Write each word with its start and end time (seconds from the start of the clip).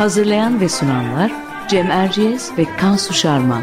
Hazırlayan 0.00 0.60
ve 0.60 0.68
sunanlar 0.68 1.32
Cem 1.68 1.90
Erciyes 1.90 2.58
ve 2.58 2.76
Kansu 2.76 3.14
Şarman. 3.14 3.62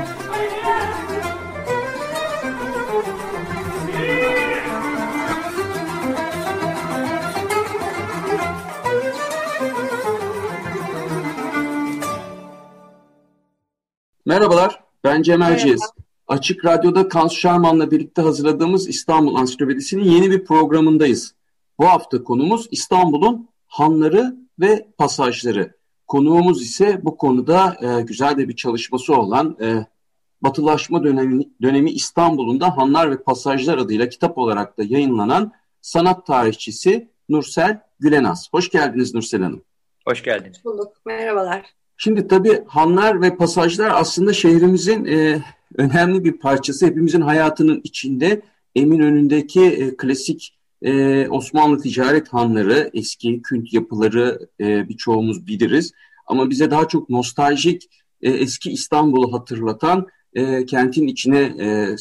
Merhabalar, 14.25 14.83
ben 15.03 15.21
Cem 15.21 15.41
Erciyes. 15.41 15.81
Açık 16.27 16.65
Radyo'da 16.65 17.07
Kansu 17.07 17.35
Şarman'la 17.35 17.91
birlikte 17.91 18.21
hazırladığımız 18.21 18.87
İstanbul 18.87 19.35
Ansiklopedisi'nin 19.35 20.03
yeni 20.03 20.31
bir 20.31 20.45
programındayız. 20.45 21.35
Bu 21.79 21.85
hafta 21.85 22.23
konumuz 22.23 22.67
İstanbul'un 22.71 23.49
hanları 23.67 24.35
ve 24.59 24.87
pasajları. 24.97 25.76
Konuğumuz 26.07 26.61
ise 26.61 26.99
bu 27.03 27.17
konuda 27.17 27.77
e, 27.81 28.01
güzel 28.01 28.37
de 28.37 28.49
bir 28.49 28.55
çalışması 28.55 29.15
olan 29.15 29.57
e, 29.61 29.85
Batılaşma 30.41 31.03
dönemi, 31.03 31.43
dönemi 31.61 31.91
İstanbul'un 31.91 32.59
da 32.59 32.77
Hanlar 32.77 33.11
ve 33.11 33.23
Pasajlar 33.23 33.77
adıyla 33.77 34.09
kitap 34.09 34.37
olarak 34.37 34.77
da 34.77 34.83
yayınlanan 34.83 35.51
sanat 35.81 36.25
tarihçisi 36.25 37.09
Nursel 37.29 37.81
Gülenaz. 37.99 38.47
Hoş 38.51 38.69
geldiniz 38.69 39.13
Nursel 39.13 39.41
Hanım. 39.41 39.63
Hoş 40.07 40.23
geldiniz. 40.23 40.65
Bulduk. 40.65 40.93
Merhabalar. 41.05 41.65
Şimdi 41.97 42.27
tabii 42.27 42.63
hanlar 42.67 43.21
ve 43.21 43.35
pasajlar 43.35 43.91
aslında 43.93 44.33
şehrimizin 44.33 45.05
e, 45.05 45.41
önemli 45.77 46.23
bir 46.23 46.31
parçası. 46.31 46.85
Hepimizin 46.85 47.21
hayatının 47.21 47.81
içinde 47.83 48.41
Eminönü'ndeki 48.75 49.65
e, 49.65 49.97
klasik 49.97 50.56
e, 50.81 51.27
Osmanlı 51.29 51.81
ticaret 51.81 52.27
hanları, 52.33 52.89
eski 52.93 53.41
kült 53.41 53.73
yapıları 53.73 54.49
e, 54.59 54.89
birçoğumuz 54.89 55.47
biliriz. 55.47 55.91
Ama 56.27 56.49
bize 56.49 56.71
daha 56.71 56.87
çok 56.87 57.09
nostaljik 57.09 57.89
e, 58.21 58.31
eski 58.31 58.71
İstanbul'u 58.71 59.33
hatırlatan 59.33 60.07
e, 60.33 60.65
kentin 60.65 61.07
içine 61.07 61.39
e, 61.39 61.97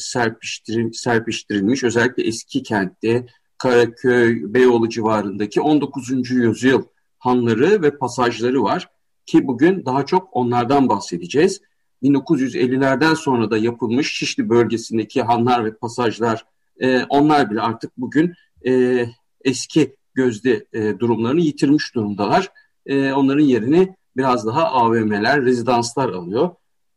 serpiştirilmiş 0.93 1.83
özellikle 1.83 2.23
eski 2.23 2.63
kentte 2.63 3.25
Karaköy, 3.57 4.53
Beyoğlu 4.53 4.89
civarındaki 4.89 5.61
19. 5.61 6.31
yüzyıl 6.31 6.83
hanları 7.19 7.81
ve 7.81 7.97
pasajları 7.97 8.63
var 8.63 8.89
ki 9.25 9.47
bugün 9.47 9.85
daha 9.85 10.05
çok 10.05 10.29
onlardan 10.31 10.89
bahsedeceğiz. 10.89 11.61
1950'lerden 12.03 13.13
sonra 13.13 13.51
da 13.51 13.57
yapılmış 13.57 14.13
Şişli 14.13 14.49
bölgesindeki 14.49 15.21
hanlar 15.21 15.65
ve 15.65 15.75
pasajlar 15.75 16.45
e, 16.79 17.03
onlar 17.03 17.51
bile 17.51 17.61
artık 17.61 17.97
bugün 17.97 18.33
e, 18.65 19.05
eski 19.41 19.95
gözde 20.13 20.65
e, 20.73 20.99
durumlarını 20.99 21.41
yitirmiş 21.41 21.95
durumdalar. 21.95 22.51
E, 22.85 23.11
onların 23.11 23.43
yerini 23.43 23.95
biraz 24.17 24.47
daha 24.47 24.65
AVM'ler, 24.65 25.41
rezidanslar 25.41 26.09
alıyor. 26.09 26.49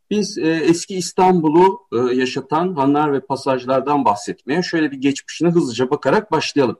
Biz 0.09 0.37
e, 0.37 0.49
eski 0.49 0.95
İstanbul'u 0.95 1.79
e, 1.93 2.15
yaşatan 2.15 2.73
hanlar 2.73 3.13
ve 3.13 3.19
pasajlardan 3.19 4.05
bahsetmeye 4.05 4.63
şöyle 4.63 4.91
bir 4.91 4.97
geçmişine 4.97 5.49
hızlıca 5.49 5.89
bakarak 5.89 6.31
başlayalım. 6.31 6.79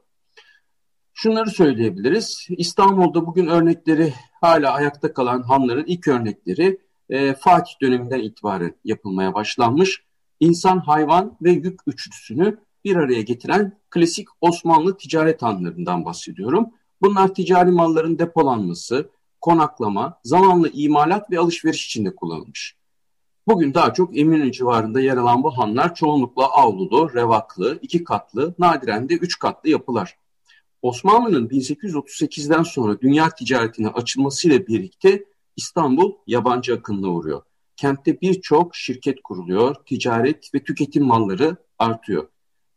Şunları 1.13 1.49
söyleyebiliriz. 1.49 2.47
İstanbul'da 2.49 3.25
bugün 3.25 3.47
örnekleri 3.47 4.13
hala 4.41 4.73
ayakta 4.73 5.13
kalan 5.13 5.41
hanların 5.41 5.85
ilk 5.85 6.07
örnekleri 6.07 6.77
e, 7.09 7.33
Fatih 7.33 7.73
döneminden 7.81 8.19
itibaren 8.19 8.75
yapılmaya 8.83 9.33
başlanmış. 9.33 10.03
İnsan, 10.39 10.79
hayvan 10.79 11.37
ve 11.41 11.51
yük 11.51 11.79
üçlüsünü 11.87 12.57
bir 12.85 12.95
araya 12.95 13.21
getiren 13.21 13.79
klasik 13.89 14.27
Osmanlı 14.41 14.97
ticaret 14.97 15.41
hanlarından 15.41 16.05
bahsediyorum. 16.05 16.69
Bunlar 17.01 17.33
ticari 17.33 17.71
malların 17.71 18.19
depolanması, 18.19 19.09
konaklama, 19.41 20.19
zamanlı 20.23 20.69
imalat 20.73 21.31
ve 21.31 21.39
alışveriş 21.39 21.85
içinde 21.85 22.15
kullanılmış. 22.15 22.75
Bugün 23.47 23.73
daha 23.73 23.93
çok 23.93 24.17
Eminönü 24.17 24.51
civarında 24.51 25.01
yer 25.01 25.17
alan 25.17 25.43
bu 25.43 25.57
hanlar 25.57 25.95
çoğunlukla 25.95 26.47
avlulu, 26.47 27.13
revaklı, 27.13 27.79
iki 27.81 28.03
katlı, 28.03 28.55
nadiren 28.59 29.09
de 29.09 29.13
üç 29.13 29.39
katlı 29.39 29.69
yapılar. 29.69 30.17
Osmanlı'nın 30.81 31.49
1838'den 31.49 32.63
sonra 32.63 33.01
dünya 33.01 33.29
ticaretine 33.29 33.87
açılmasıyla 33.87 34.67
birlikte 34.67 35.25
İstanbul 35.55 36.13
yabancı 36.27 36.73
akınına 36.73 37.07
uğruyor. 37.07 37.41
Kentte 37.75 38.21
birçok 38.21 38.75
şirket 38.75 39.21
kuruluyor, 39.23 39.75
ticaret 39.85 40.53
ve 40.53 40.63
tüketim 40.63 41.05
malları 41.05 41.55
artıyor. 41.79 42.27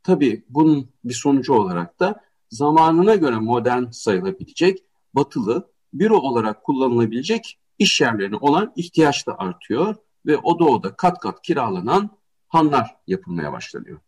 Tabii 0.04 0.44
bunun 0.48 0.91
bir 1.04 1.15
sonucu 1.15 1.54
olarak 1.54 2.00
da 2.00 2.20
zamanına 2.50 3.15
göre 3.15 3.37
modern 3.37 3.91
sayılabilecek, 3.91 4.78
batılı, 5.15 5.70
büro 5.92 6.16
olarak 6.16 6.65
kullanılabilecek 6.65 7.59
iş 7.78 8.00
yerlerine 8.00 8.37
olan 8.37 8.72
ihtiyaç 8.76 9.26
da 9.26 9.38
artıyor 9.38 9.94
ve 10.26 10.37
o 10.37 10.59
doğuda 10.59 10.97
kat 10.97 11.19
kat 11.19 11.43
kiralanan 11.43 12.10
hanlar 12.48 12.97
yapılmaya 13.06 13.53
başlanıyor. 13.53 14.00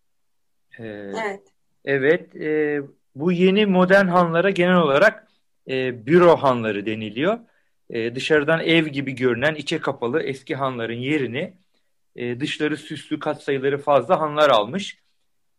Ee, 0.78 0.84
evet. 0.84 1.42
Evet, 1.84 2.36
e, 2.36 2.80
bu 3.14 3.32
yeni 3.32 3.66
modern 3.66 4.06
hanlara 4.06 4.50
genel 4.50 4.76
olarak 4.76 5.28
e, 5.68 6.06
büro 6.06 6.36
hanları 6.36 6.86
deniliyor. 6.86 7.38
E, 7.90 8.14
dışarıdan 8.14 8.60
ev 8.60 8.86
gibi 8.86 9.12
görünen 9.12 9.54
içe 9.54 9.78
kapalı 9.78 10.22
eski 10.22 10.54
hanların 10.54 10.98
yerini 10.98 11.54
e, 12.16 12.40
dışları 12.40 12.76
süslü 12.76 13.18
katsayıları 13.18 13.78
fazla 13.78 14.20
hanlar 14.20 14.50
almış. 14.50 14.98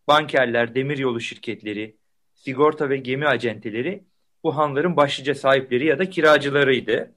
Bankerler, 0.08 0.76
demiryolu 0.76 1.22
şirketleri, 1.22 1.96
sigorta 2.34 2.90
ve 2.90 2.98
gemi 2.98 3.28
acenteleri 3.28 4.04
bu 4.44 4.58
hanların 4.58 4.98
başlıca 4.98 5.36
sahipleri 5.36 5.86
ya 5.86 6.00
da 6.00 6.10
kiracılarıydı. 6.10 7.12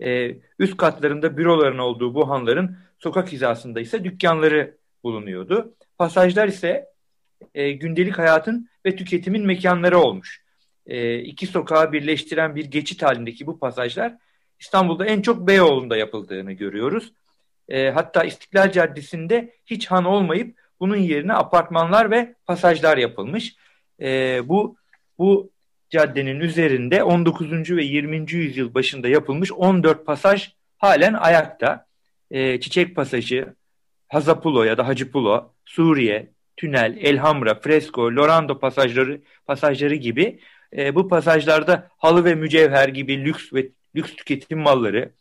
E, 0.00 0.36
üst 0.58 0.76
katlarında 0.76 1.36
büroların 1.36 1.78
olduğu 1.78 2.14
bu 2.14 2.28
hanların 2.30 2.76
sokak 2.98 3.32
hizasında 3.32 3.80
ise 3.80 4.04
dükkanları 4.04 4.76
bulunuyordu. 5.04 5.74
Pasajlar 5.98 6.48
ise 6.48 6.86
e, 7.54 7.72
gündelik 7.72 8.18
hayatın 8.18 8.68
ve 8.86 8.96
tüketimin 8.96 9.46
mekanları 9.46 9.98
olmuş. 9.98 10.44
E, 10.86 11.18
iki 11.18 11.46
sokağı 11.46 11.92
birleştiren 11.92 12.56
bir 12.56 12.64
geçit 12.64 13.02
halindeki 13.02 13.46
bu 13.46 13.58
pasajlar 13.58 14.16
İstanbul'da 14.60 15.06
en 15.06 15.22
çok 15.22 15.46
Beyoğlu'nda 15.46 15.96
yapıldığını 15.96 16.52
görüyoruz. 16.52 17.12
E, 17.68 17.90
hatta 17.90 18.24
İstiklal 18.24 18.72
Caddesi'nde 18.72 19.54
hiç 19.66 19.86
han 19.86 20.04
olmayıp 20.04 20.58
bunun 20.84 20.96
yerine 20.96 21.32
apartmanlar 21.32 22.10
ve 22.10 22.34
pasajlar 22.46 22.96
yapılmış. 22.96 23.56
E, 24.00 24.40
bu 24.48 24.76
bu 25.18 25.50
caddenin 25.90 26.40
üzerinde 26.40 27.02
19. 27.02 27.70
ve 27.70 27.84
20. 27.84 28.32
yüzyıl 28.32 28.74
başında 28.74 29.08
yapılmış 29.08 29.52
14 29.52 30.06
pasaj 30.06 30.52
halen 30.78 31.14
ayakta. 31.14 31.86
E, 32.30 32.60
Çiçek 32.60 32.96
Pasajı, 32.96 33.54
Hazapulo 34.08 34.62
ya 34.62 34.78
da 34.78 34.86
Hacıpulo, 34.86 35.52
Suriye, 35.64 36.30
Tünel, 36.56 36.96
Elhamra, 37.00 37.54
Fresko, 37.54 38.02
Lorando 38.02 38.58
pasajları 38.58 39.20
pasajları 39.46 39.94
gibi 39.94 40.38
e, 40.76 40.94
bu 40.94 41.08
pasajlarda 41.08 41.88
halı 41.98 42.24
ve 42.24 42.34
mücevher 42.34 42.88
gibi 42.88 43.24
lüks 43.24 43.52
ve 43.52 43.68
lüks 43.96 44.16
tüketim 44.16 44.58
malları, 44.58 45.12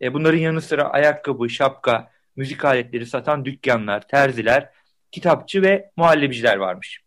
e, 0.00 0.14
bunların 0.14 0.38
yanı 0.38 0.60
sıra 0.60 0.90
ayakkabı, 0.90 1.50
şapka, 1.50 2.10
müzik 2.36 2.64
aletleri 2.64 3.06
satan 3.06 3.44
dükkanlar, 3.44 4.08
terziler, 4.08 4.81
kitapçı 5.12 5.62
ve 5.62 5.90
muhallebiciler 5.96 6.56
varmış. 6.56 7.00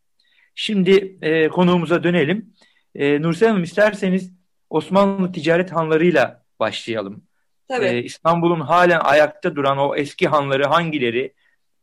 Şimdi 0.55 1.17
e, 1.21 1.47
konuğumuza 1.47 2.03
dönelim. 2.03 2.53
E, 2.95 3.21
Nursel 3.21 3.49
Hanım 3.49 3.63
isterseniz 3.63 4.31
Osmanlı 4.69 5.31
ticaret 5.31 5.71
hanlarıyla 5.71 6.43
başlayalım. 6.59 7.23
Tabii. 7.67 7.85
E, 7.85 8.03
İstanbul'un 8.03 8.59
halen 8.59 8.99
ayakta 8.99 9.55
duran 9.55 9.77
o 9.77 9.95
eski 9.95 10.27
hanları 10.27 10.65
hangileri 10.65 11.33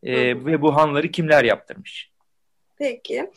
e, 0.02 0.14
ve 0.44 0.62
bu 0.62 0.76
hanları 0.76 1.10
kimler 1.10 1.44
yaptırmış? 1.44 2.10
Peki. 2.78 3.30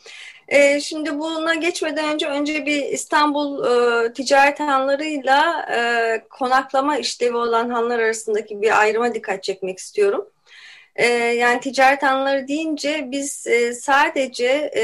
E, 0.48 0.80
şimdi 0.80 1.18
buna 1.18 1.54
geçmeden 1.54 2.14
önce 2.14 2.26
önce 2.26 2.66
bir 2.66 2.84
İstanbul 2.84 3.64
e, 3.64 4.12
ticaret 4.12 4.60
hanlarıyla 4.60 5.66
e, 5.76 5.78
konaklama 6.30 6.98
işlevi 6.98 7.36
olan 7.36 7.70
hanlar 7.70 7.98
arasındaki 7.98 8.62
bir 8.62 8.80
ayrıma 8.80 9.14
dikkat 9.14 9.42
çekmek 9.42 9.78
istiyorum. 9.78 10.28
E, 10.96 11.06
yani 11.14 11.60
ticaret 11.60 12.02
hanları 12.02 12.48
deyince 12.48 13.08
biz 13.10 13.46
e, 13.46 13.72
sadece 13.72 14.70
e, 14.74 14.82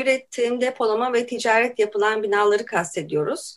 üretim, 0.00 0.60
depolama 0.60 1.12
ve 1.12 1.26
ticaret 1.26 1.78
yapılan 1.78 2.22
binaları 2.22 2.66
kastediyoruz. 2.66 3.56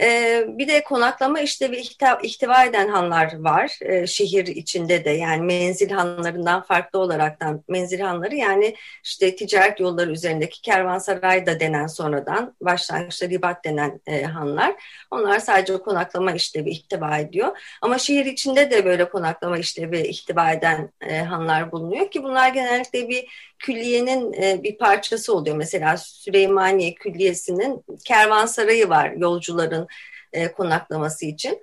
Ee, 0.00 0.44
bir 0.48 0.68
de 0.68 0.84
konaklama 0.84 1.40
işlevi 1.40 1.76
ihtiva, 1.76 2.18
ihtiva 2.22 2.64
eden 2.64 2.88
hanlar 2.88 3.38
var 3.38 3.78
ee, 3.82 4.06
şehir 4.06 4.46
içinde 4.46 5.04
de 5.04 5.10
yani 5.10 5.42
menzil 5.42 5.90
hanlarından 5.90 6.62
farklı 6.62 6.98
olaraktan 6.98 7.64
menzil 7.68 8.00
hanları 8.00 8.34
yani 8.34 8.74
işte 9.04 9.36
ticaret 9.36 9.80
yolları 9.80 10.10
üzerindeki 10.10 10.62
kervansaray 10.62 11.46
da 11.46 11.60
denen 11.60 11.86
sonradan 11.86 12.54
başlangıçta 12.60 13.28
ribat 13.28 13.64
denen 13.64 14.00
e, 14.06 14.22
hanlar. 14.22 14.74
Onlar 15.10 15.38
sadece 15.38 15.76
konaklama 15.76 16.32
işlevi 16.32 16.70
ihtiva 16.70 17.18
ediyor. 17.18 17.58
Ama 17.82 17.98
şehir 17.98 18.26
içinde 18.26 18.70
de 18.70 18.84
böyle 18.84 19.08
konaklama 19.08 19.58
işlevi 19.58 20.00
ihtiva 20.00 20.52
eden 20.52 20.92
e, 21.00 21.18
hanlar 21.18 21.72
bulunuyor 21.72 22.10
ki 22.10 22.22
bunlar 22.22 22.48
genellikle 22.48 23.08
bir 23.08 23.54
külliyenin 23.58 24.32
e, 24.32 24.62
bir 24.62 24.78
parçası 24.78 25.34
oluyor. 25.34 25.56
Mesela 25.56 25.96
Süleymaniye 25.96 26.94
Külliyesi'nin 26.94 27.84
kervansarayı 28.04 28.88
var 28.88 29.10
yolcuların 29.10 29.87
e, 30.32 30.52
konaklaması 30.52 31.26
için. 31.26 31.62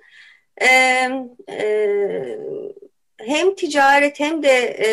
E, 0.62 0.68
e, 1.50 2.38
hem 3.16 3.54
ticaret 3.54 4.20
hem 4.20 4.42
de 4.42 4.58
e, 4.58 4.88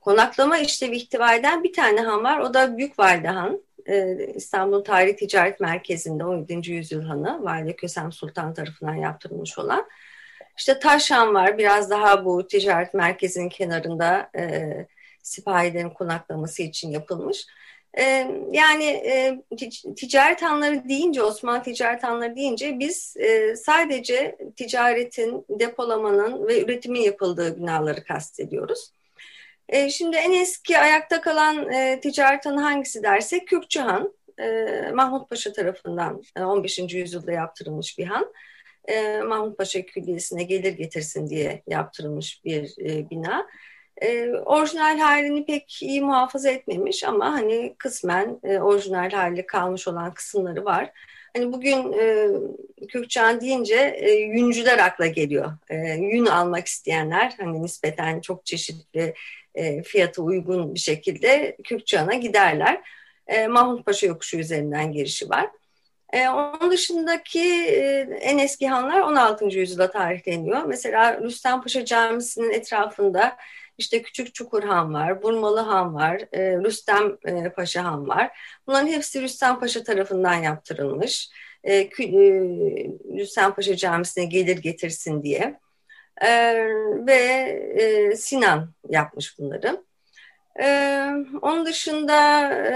konaklama 0.00 0.58
işlevi 0.58 0.96
ihtiva 0.96 1.34
eden 1.34 1.64
bir 1.64 1.72
tane 1.72 2.00
han 2.00 2.24
var. 2.24 2.38
O 2.38 2.54
da 2.54 2.76
Büyükvalide 2.78 3.28
Han. 3.28 3.62
E, 3.86 4.26
İstanbul 4.34 4.84
Tarih 4.84 5.16
Ticaret 5.16 5.60
Merkezi'nde 5.60 6.24
17. 6.24 6.72
yüzyıl 6.72 7.02
hanı 7.02 7.44
Valide 7.44 7.76
Kösem 7.76 8.12
Sultan 8.12 8.54
tarafından 8.54 8.94
yaptırılmış 8.94 9.58
olan. 9.58 9.88
İşte 10.58 10.78
Taşhan 10.78 11.34
var 11.34 11.58
biraz 11.58 11.90
daha 11.90 12.24
bu 12.24 12.46
ticaret 12.46 12.94
merkezinin 12.94 13.48
kenarında 13.48 14.30
e, 14.36 14.72
sipahilerin 15.22 15.90
konaklaması 15.90 16.62
için 16.62 16.90
yapılmış. 16.90 17.46
Yani 18.52 19.02
ticaret 19.96 20.42
hanları 20.42 20.88
deyince, 20.88 21.22
Osmanlı 21.22 21.62
ticaret 21.62 22.02
hanları 22.02 22.36
deyince 22.36 22.78
biz 22.78 23.16
sadece 23.56 24.36
ticaretin, 24.56 25.44
depolamanın 25.48 26.46
ve 26.48 26.62
üretimin 26.62 27.00
yapıldığı 27.00 27.56
binaları 27.56 28.04
kastediyoruz. 28.04 28.92
Şimdi 29.90 30.16
en 30.16 30.32
eski 30.32 30.78
ayakta 30.78 31.20
kalan 31.20 31.70
ticaret 32.00 32.46
hanı 32.46 32.60
hangisi 32.60 33.02
dersek 33.02 33.48
Kürkçü 33.48 33.80
Han. 33.80 34.12
Mahmut 34.94 35.30
Paşa 35.30 35.52
tarafından 35.52 36.22
15. 36.36 36.78
E, 36.78 36.82
yüzyılda 36.82 37.32
yaptırılmış 37.32 37.98
bir 37.98 38.04
han. 38.04 38.32
E, 38.88 39.20
Mahmut 39.20 39.58
Paşa 39.58 39.82
Külliyesi'ne 39.82 40.42
gelir 40.42 40.72
getirsin 40.72 41.28
diye 41.28 41.62
yaptırılmış 41.66 42.44
bir 42.44 42.74
e, 42.80 43.10
bina. 43.10 43.46
E, 44.02 44.30
orijinal 44.30 44.98
halini 44.98 45.46
pek 45.46 45.82
iyi 45.82 46.00
muhafaza 46.00 46.50
etmemiş 46.50 47.04
ama 47.04 47.32
hani 47.32 47.74
kısmen 47.78 48.40
e, 48.42 48.58
orijinal 48.58 49.10
hali 49.10 49.46
kalmış 49.46 49.88
olan 49.88 50.14
kısımları 50.14 50.64
var. 50.64 50.92
Hani 51.36 51.52
bugün 51.52 51.92
e, 51.92 52.28
Kürkçan 52.88 53.40
deyince 53.40 53.96
e, 54.00 54.10
yüncüler 54.10 54.78
akla 54.78 55.06
geliyor. 55.06 55.52
E, 55.70 55.76
yün 55.94 56.26
almak 56.26 56.66
isteyenler 56.66 57.34
hani 57.40 57.62
nispeten 57.62 58.20
çok 58.20 58.46
çeşitli 58.46 59.14
e, 59.54 59.82
fiyatı 59.82 60.22
uygun 60.22 60.74
bir 60.74 60.80
şekilde 60.80 61.56
Kürkçan'a 61.64 62.14
giderler. 62.14 62.80
E, 63.26 63.46
Mahmut 63.46 63.86
Paşa 63.86 64.06
yokuşu 64.06 64.38
üzerinden 64.38 64.92
girişi 64.92 65.30
var. 65.30 65.50
E, 66.12 66.28
onun 66.28 66.70
dışındaki 66.70 67.40
e, 67.64 68.08
en 68.20 68.38
eski 68.38 68.68
hanlar 68.68 69.00
16. 69.00 69.44
yüzyılda 69.44 69.90
tarihleniyor. 69.90 70.64
Mesela 70.64 71.20
Rüstem 71.22 71.62
Paşa 71.62 71.84
Camisi'nin 71.84 72.50
etrafında 72.50 73.36
işte 73.78 74.02
Küçük 74.02 74.34
Çukur 74.34 74.62
Han 74.62 74.94
var, 74.94 75.22
Burmalı 75.22 75.60
Han 75.60 75.94
var, 75.94 76.22
e, 76.32 76.56
Rüstem 76.56 77.18
e, 77.24 77.48
Paşa 77.48 77.84
Han 77.84 78.08
var. 78.08 78.38
Bunların 78.66 78.86
hepsi 78.86 79.22
Rüstem 79.22 79.60
Paşa 79.60 79.82
tarafından 79.82 80.34
yaptırılmış. 80.34 81.30
E, 81.64 81.74
e, 81.76 81.88
Rüstem 83.18 83.54
Paşa 83.54 83.76
Camisi'ne 83.76 84.24
gelir 84.24 84.58
getirsin 84.58 85.22
diye. 85.22 85.60
E, 86.22 86.54
ve 87.06 87.14
e, 87.76 88.16
Sinan 88.16 88.74
yapmış 88.88 89.38
bunları. 89.38 89.84
Ee, 90.60 91.10
onun 91.42 91.66
dışında 91.66 92.42
e, 92.52 92.74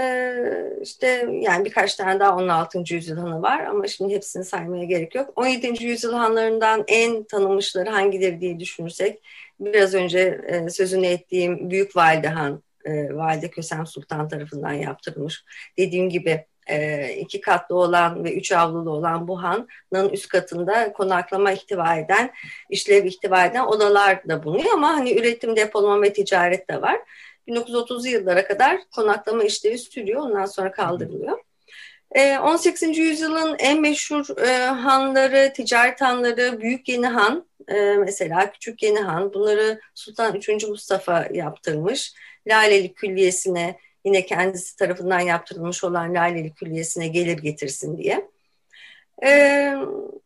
işte 0.81 1.27
yani 1.41 1.65
birkaç 1.65 1.95
tane 1.95 2.19
daha 2.19 2.35
16. 2.35 2.93
yüzyıl 2.93 3.17
hanı 3.17 3.41
var 3.41 3.65
ama 3.65 3.87
şimdi 3.87 4.13
hepsini 4.13 4.45
saymaya 4.45 4.83
gerek 4.83 5.15
yok. 5.15 5.33
17. 5.35 5.83
yüzyıl 5.85 6.13
hanlarından 6.13 6.83
en 6.87 7.23
tanınmışları 7.23 7.89
hangileri 7.89 8.41
diye 8.41 8.59
düşünürsek 8.59 9.21
biraz 9.59 9.93
önce 9.93 10.41
e, 10.47 10.69
sözünü 10.69 11.05
ettiğim 11.05 11.69
Büyük 11.69 11.95
Valide 11.95 12.27
Han, 12.27 12.63
e, 12.85 13.15
Valide 13.15 13.49
Kösem 13.49 13.87
Sultan 13.87 14.29
tarafından 14.29 14.73
yaptırılmış. 14.73 15.43
Dediğim 15.77 16.09
gibi 16.09 16.45
e, 16.67 17.09
iki 17.13 17.41
katlı 17.41 17.75
olan 17.75 18.23
ve 18.23 18.33
üç 18.33 18.51
avlulu 18.51 18.89
olan 18.89 19.27
bu 19.27 19.43
hanın 19.43 20.09
üst 20.11 20.27
katında 20.27 20.93
konaklama 20.93 21.51
ihtiva 21.51 21.95
eden, 21.95 22.31
işlev 22.69 23.05
ihtiva 23.05 23.45
eden 23.45 23.65
odalar 23.65 24.27
da 24.29 24.43
bulunuyor 24.43 24.73
ama 24.73 24.87
hani 24.87 25.19
üretim, 25.19 25.55
depolama 25.55 26.01
ve 26.01 26.13
ticaret 26.13 26.69
de 26.69 26.81
var. 26.81 26.99
1930'lu 27.47 28.07
yıllara 28.07 28.47
kadar 28.47 28.79
konaklama 28.95 29.43
işlevi 29.43 29.77
sürüyor. 29.77 30.21
Ondan 30.21 30.45
sonra 30.45 30.71
kaldırılıyor. 30.71 31.39
18. 32.43 32.83
Ee, 32.83 33.01
yüzyılın 33.01 33.55
en 33.59 33.81
meşhur 33.81 34.47
e, 34.47 34.65
hanları, 34.65 35.53
ticaret 35.53 36.01
hanları, 36.01 36.61
Büyük 36.61 36.89
Yeni 36.89 37.07
Han, 37.07 37.45
e, 37.67 37.97
mesela 37.97 38.51
Küçük 38.51 38.83
Yeni 38.83 38.99
Han. 38.99 39.33
Bunları 39.33 39.79
Sultan 39.93 40.35
3. 40.35 40.67
Mustafa 40.67 41.27
yaptırmış. 41.33 42.13
Laleli 42.47 42.93
Külliyesi'ne 42.93 43.79
yine 44.05 44.25
kendisi 44.25 44.75
tarafından 44.75 45.19
yaptırılmış 45.19 45.83
olan 45.83 46.13
Laleli 46.13 46.53
Külliyesi'ne 46.53 47.07
gelir 47.07 47.37
getirsin 47.37 47.97
diye. 47.97 48.29
Ee, 49.23 49.73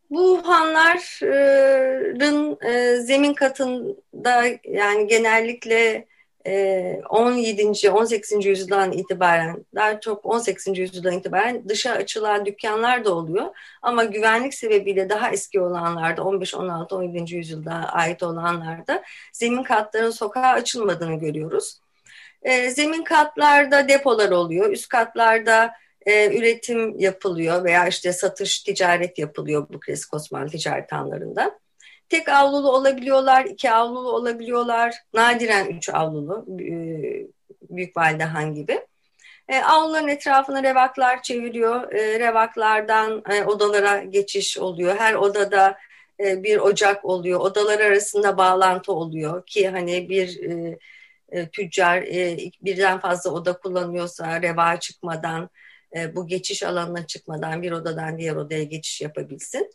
bu 0.09 0.47
hanların 0.47 2.57
e, 2.65 2.95
zemin 3.01 3.33
katında 3.33 4.45
yani 4.63 5.07
genellikle 5.07 6.05
17. 6.45 7.61
Ee, 7.83 7.89
18. 7.89 8.45
yüzyıldan 8.45 8.91
itibaren 8.91 9.65
daha 9.75 9.99
çok 9.99 10.25
18. 10.25 10.77
yüzyıldan 10.77 11.13
itibaren 11.13 11.69
dışa 11.69 11.91
açılan 11.91 12.45
dükkanlar 12.45 13.05
da 13.05 13.15
oluyor. 13.15 13.45
Ama 13.81 14.03
güvenlik 14.03 14.53
sebebiyle 14.53 15.09
daha 15.09 15.31
eski 15.31 15.61
olanlarda 15.61 16.23
15, 16.23 16.55
16, 16.55 16.95
17. 16.95 17.35
yüzyılda 17.35 17.71
ait 17.71 18.23
olanlarda 18.23 19.03
zemin 19.33 19.63
katların 19.63 20.11
sokağa 20.11 20.47
açılmadığını 20.47 21.19
görüyoruz. 21.19 21.79
Ee, 22.43 22.69
zemin 22.69 23.03
katlarda 23.03 23.87
depolar 23.87 24.31
oluyor. 24.31 24.69
Üst 24.69 24.87
katlarda 24.87 25.71
e, 26.05 26.37
üretim 26.37 26.99
yapılıyor 26.99 27.63
veya 27.63 27.87
işte 27.87 28.13
satış, 28.13 28.59
ticaret 28.59 29.19
yapılıyor 29.19 29.67
bu 29.69 29.79
klasik 29.79 30.13
Osmanlı 30.13 30.49
ticaret 30.49 30.91
hanlarında. 30.91 31.59
Tek 32.09 32.29
avlulu 32.29 32.71
olabiliyorlar, 32.71 33.45
iki 33.45 33.71
avlulu 33.71 34.11
olabiliyorlar. 34.11 34.95
Nadiren 35.13 35.65
üç 35.65 35.89
avlulu, 35.89 36.45
e, 36.59 36.69
büyük 37.69 37.97
validehan 37.97 38.53
gibi. 38.53 38.85
E, 39.47 39.59
avluların 39.61 40.07
etrafına 40.07 40.63
revaklar 40.63 41.23
çeviriyor. 41.23 41.93
E, 41.93 42.19
revaklardan 42.19 43.23
e, 43.29 43.43
odalara 43.43 44.03
geçiş 44.03 44.57
oluyor. 44.57 44.95
Her 44.95 45.13
odada 45.13 45.77
e, 46.19 46.43
bir 46.43 46.57
ocak 46.57 47.05
oluyor. 47.05 47.39
Odalar 47.39 47.79
arasında 47.79 48.37
bağlantı 48.37 48.93
oluyor 48.93 49.45
ki 49.45 49.69
hani 49.69 50.09
bir 50.09 50.43
e, 50.43 50.77
e, 51.29 51.49
tüccar 51.49 51.97
e, 52.01 52.37
birden 52.61 52.99
fazla 52.99 53.31
oda 53.31 53.53
kullanıyorsa 53.53 54.41
reva 54.41 54.79
çıkmadan, 54.79 55.49
bu 56.15 56.27
geçiş 56.27 56.63
alanına 56.63 57.07
çıkmadan 57.07 57.61
bir 57.61 57.71
odadan 57.71 58.17
diğer 58.17 58.35
odaya 58.35 58.63
geçiş 58.63 59.01
yapabilsin. 59.01 59.71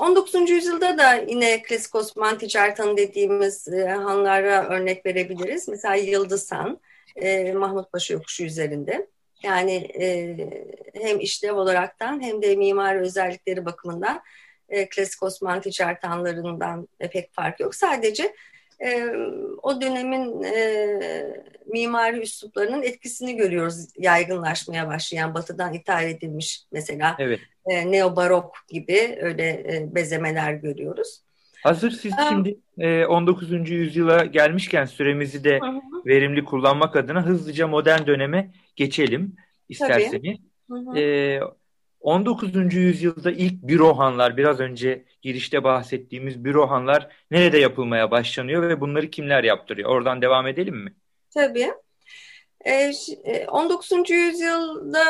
E, 0.00 0.02
19. 0.02 0.50
yüzyılda 0.50 0.98
da 0.98 1.14
yine 1.14 1.62
klasik 1.62 1.94
Osmanlı 1.94 2.38
ticaret 2.38 2.78
hanı 2.78 2.96
dediğimiz 2.96 3.68
e, 3.68 3.88
hanlara 3.88 4.68
örnek 4.68 5.06
verebiliriz. 5.06 5.68
Mesela 5.68 5.94
Yıldız 5.94 6.52
Han, 6.52 6.80
e, 7.16 7.52
Mahmut 7.52 7.92
Paşa 7.92 8.14
yokuşu 8.14 8.44
üzerinde. 8.44 9.06
Yani 9.42 9.74
e, 10.00 10.36
hem 10.94 11.20
işlev 11.20 11.54
olaraktan 11.54 12.22
hem 12.22 12.42
de 12.42 12.56
mimari 12.56 13.00
özellikleri 13.00 13.64
bakımından 13.64 14.22
e, 14.68 14.88
klasik 14.88 15.22
Osmanlı 15.22 15.60
ticaret 15.60 16.04
hanlarından 16.04 16.88
e, 17.00 17.10
pek 17.10 17.34
fark 17.34 17.60
yok. 17.60 17.74
Sadece 17.74 18.34
e, 18.80 19.06
o 19.62 19.80
dönemin 19.80 20.42
e, 20.42 21.44
mimari 21.66 22.20
üsluplarının 22.20 22.82
etkisini 22.82 23.36
görüyoruz 23.36 23.86
yaygınlaşmaya 23.98 24.88
başlayan 24.88 25.34
batıdan 25.34 25.74
ithal 25.74 26.08
edilmiş 26.08 26.62
mesela 26.72 27.16
evet. 27.18 27.40
e, 27.66 27.92
neobarok 27.92 28.54
gibi 28.68 29.18
öyle 29.20 29.48
e, 29.50 29.94
bezemeler 29.94 30.52
görüyoruz. 30.52 31.24
Hazır 31.62 31.90
siz 31.90 32.12
ee, 32.12 32.28
şimdi 32.28 32.56
e, 32.78 33.06
19. 33.06 33.70
yüzyıla 33.70 34.24
gelmişken 34.24 34.84
süremizi 34.84 35.44
de 35.44 35.58
hı 35.60 35.66
hı. 35.66 35.80
verimli 36.06 36.44
kullanmak 36.44 36.96
adına 36.96 37.26
hızlıca 37.26 37.66
modern 37.66 38.06
döneme 38.06 38.50
geçelim 38.76 39.36
isterseniz. 39.68 40.38
E, 40.96 41.40
19. 42.04 42.74
yüzyılda 42.74 43.30
ilk 43.30 43.62
bürohanlar, 43.62 44.36
biraz 44.36 44.60
önce 44.60 45.04
girişte 45.22 45.64
bahsettiğimiz 45.64 46.44
bürohanlar 46.44 47.08
nerede 47.30 47.58
yapılmaya 47.58 48.10
başlanıyor 48.10 48.68
ve 48.68 48.80
bunları 48.80 49.10
kimler 49.10 49.44
yaptırıyor? 49.44 49.90
Oradan 49.90 50.22
devam 50.22 50.46
edelim 50.46 50.76
mi? 50.76 50.94
Tabii. 51.34 51.70
19. 53.48 53.92
E, 53.92 54.14
yüzyılda 54.14 55.04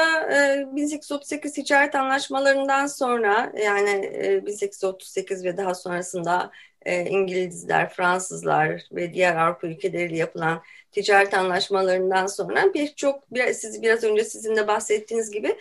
1838 0.77 1.51
e, 1.51 1.63
ticaret 1.63 1.95
anlaşmalarından 1.95 2.87
sonra 2.87 3.53
yani 3.65 4.13
1838 4.47 5.45
e, 5.45 5.49
ve 5.49 5.57
daha 5.57 5.75
sonrasında 5.75 6.51
İngilizler, 6.87 7.91
Fransızlar 7.91 8.83
ve 8.93 9.15
diğer 9.15 9.37
Avrupa 9.37 9.67
ülkeleriyle 9.67 10.17
yapılan 10.17 10.63
ticaret 10.93 11.35
anlaşmalarından 11.35 12.27
sonra 12.27 12.75
birçok 12.75 13.33
biraz 13.33 13.57
siz 13.57 13.83
biraz 13.83 14.05
önce 14.05 14.25
sizin 14.25 14.57
de 14.57 14.69
bahsettiğiniz 14.69 15.31
gibi 15.31 15.57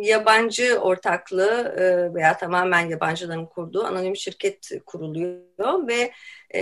yabancı 0.00 0.78
ortaklığı 0.78 1.74
veya 2.14 2.36
tamamen 2.36 2.88
yabancıların 2.88 3.46
kurduğu 3.46 3.84
anonim 3.84 4.16
şirket 4.16 4.70
kuruluyor 4.86 5.88
ve 5.88 6.12
e, 6.50 6.60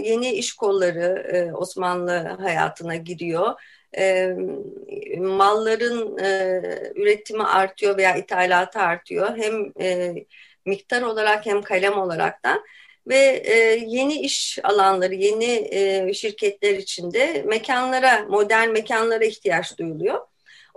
yeni 0.00 0.32
iş 0.32 0.52
kolları 0.52 1.26
e, 1.32 1.52
Osmanlı 1.52 2.18
hayatına 2.18 2.96
giriyor. 2.96 3.60
E, 3.98 4.34
malların 5.18 6.18
e, 6.18 6.60
üretimi 6.94 7.44
artıyor 7.44 7.96
veya 7.96 8.16
ithalatı 8.16 8.78
artıyor. 8.78 9.36
Hem 9.36 9.72
e, 9.80 10.14
miktar 10.64 11.02
olarak 11.02 11.46
hem 11.46 11.62
kalem 11.62 11.98
olaraktan 11.98 12.64
ve 13.06 13.42
e, 13.44 13.54
yeni 13.86 14.20
iş 14.20 14.58
alanları, 14.62 15.14
yeni 15.14 15.68
e, 15.70 16.14
şirketler 16.14 16.74
içinde 16.74 17.42
mekanlara, 17.46 18.24
modern 18.28 18.70
mekanlara 18.70 19.24
ihtiyaç 19.24 19.78
duyuluyor. 19.78 20.27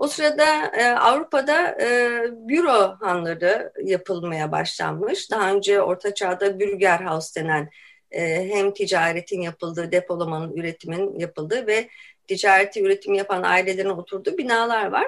O 0.02 0.08
sırada 0.08 0.66
e, 0.66 0.86
Avrupa'da 0.86 1.78
e, 1.82 2.10
büro 2.32 2.96
hanları 3.00 3.74
yapılmaya 3.84 4.52
başlanmış. 4.52 5.32
Daha 5.32 5.52
önce 5.52 5.82
Orta 5.82 6.14
Çağ'da 6.14 6.60
Bürgerhaus 6.60 7.36
denen 7.36 7.70
e, 8.12 8.50
hem 8.50 8.74
ticaretin 8.74 9.42
yapıldığı, 9.42 9.92
depolamanın, 9.92 10.56
üretimin 10.58 11.20
yapıldığı 11.20 11.68
ve 11.68 11.90
ticareti 12.28 12.84
üretim 12.84 13.14
yapan 13.14 13.44
ailelerin 13.44 13.90
oturduğu 13.90 14.38
binalar 14.38 14.86
var. 14.86 15.08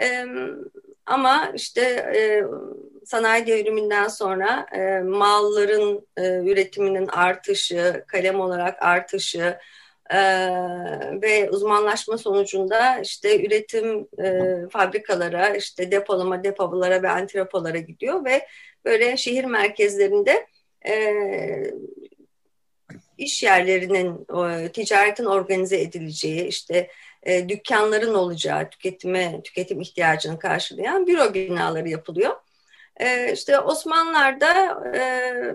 E, 0.00 0.24
ama 1.06 1.52
işte 1.54 1.82
e, 2.16 2.44
sanayi 3.06 3.46
devriminden 3.46 4.08
sonra 4.08 4.66
e, 4.72 5.00
malların 5.00 6.06
e, 6.16 6.22
üretiminin 6.22 7.06
artışı, 7.06 8.04
kalem 8.08 8.40
olarak 8.40 8.82
artışı 8.82 9.58
e, 10.10 10.18
ve 11.22 11.50
uzmanlaşma 11.50 12.18
sonucunda 12.18 12.98
işte 12.98 13.46
üretim 13.46 14.08
e, 14.24 14.54
fabrikalara, 14.70 15.56
işte 15.56 15.90
depolama 15.90 16.44
depolara 16.44 17.02
ve 17.02 17.08
antropolara 17.08 17.78
gidiyor 17.78 18.24
ve 18.24 18.46
böyle 18.84 19.16
şehir 19.16 19.44
merkezlerinde 19.44 20.46
e, 20.88 21.14
iş 23.18 23.42
yerlerinin, 23.42 24.26
ticaretin 24.68 25.24
organize 25.24 25.80
edileceği, 25.80 26.46
işte 26.46 26.88
e, 27.22 27.48
dükkanların 27.48 28.14
olacağı, 28.14 28.70
tüketime, 28.70 29.40
tüketim 29.44 29.80
ihtiyacını 29.80 30.38
karşılayan 30.38 31.06
büro 31.06 31.34
binaları 31.34 31.88
yapılıyor. 31.88 32.36
E, 32.98 33.32
işte 33.32 33.58
Osmanlılar'da 33.58 34.82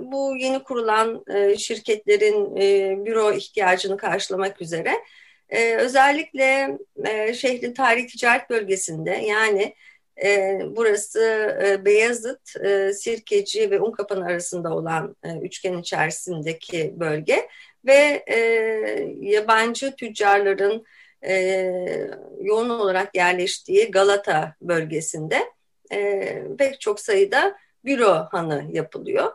bu 0.01 0.35
yeni 0.37 0.63
kurulan 0.63 1.23
e, 1.27 1.57
şirketlerin 1.57 2.55
e, 2.55 2.97
büro 3.05 3.31
ihtiyacını 3.31 3.97
karşılamak 3.97 4.61
üzere 4.61 4.93
e, 5.49 5.75
özellikle 5.75 6.77
şehrin 7.33 7.73
tarihi 7.73 8.07
ticaret 8.07 8.49
bölgesinde 8.49 9.11
yani 9.11 9.75
burası 10.75 11.19
Beyazıt, 11.85 12.49
Sirkeci 12.95 13.71
ve 13.71 13.79
Unkapan 13.79 14.21
arasında 14.21 14.75
olan 14.75 15.15
üçgen 15.41 15.77
içerisindeki 15.77 16.93
bölge 16.99 17.47
ve 17.85 18.25
yabancı 19.19 19.95
tüccarların 19.95 20.85
yoğun 22.41 22.69
olarak 22.69 23.15
yerleştiği 23.15 23.91
Galata 23.91 24.55
bölgesinde 24.61 25.43
e, 25.93 26.43
pek 26.57 26.81
çok 26.81 26.99
sayıda 26.99 27.57
büro 27.85 28.27
hanı 28.31 28.65
yapılıyor. 28.71 29.31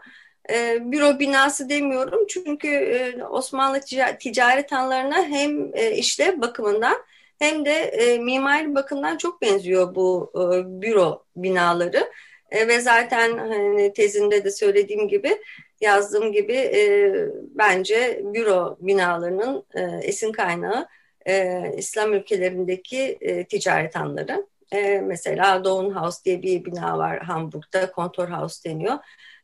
E, 0.50 0.79
büro 0.93 1.19
binası 1.19 1.69
demiyorum 1.69 2.27
çünkü 2.29 2.69
e, 2.69 3.25
Osmanlı 3.25 3.81
ticaret 4.21 4.73
hanlarına 4.73 5.25
hem 5.25 5.75
e, 5.75 5.91
işlev 5.93 6.41
bakımından 6.41 6.97
hem 7.38 7.65
de 7.65 7.73
e, 7.73 8.19
mimari 8.19 8.75
bakımdan 8.75 9.17
çok 9.17 9.43
benziyor 9.43 9.95
bu 9.95 10.33
e, 10.35 10.43
büro 10.83 11.25
binaları. 11.37 12.12
E, 12.50 12.69
ve 12.69 12.81
zaten 12.81 13.38
hani, 13.38 13.93
tezinde 13.93 14.45
de 14.45 14.50
söylediğim 14.50 15.09
gibi 15.09 15.38
yazdığım 15.81 16.33
gibi 16.33 16.53
e, 16.53 17.12
bence 17.35 18.21
büro 18.25 18.77
binalarının 18.81 19.65
e, 19.75 19.81
esin 20.03 20.33
kaynağı 20.33 20.88
e, 21.27 21.62
İslam 21.77 22.12
ülkelerindeki 22.12 23.19
e, 23.21 23.45
ticaret 23.45 23.97
hanları. 23.97 24.47
E, 24.72 25.00
mesela 25.00 25.64
Dawn 25.64 25.90
House 25.90 26.25
diye 26.25 26.42
bir 26.42 26.64
bina 26.64 26.98
var 26.98 27.18
Hamburg'da, 27.22 27.92
Kontor 27.92 28.28
House 28.28 28.70
deniyor. 28.70 28.98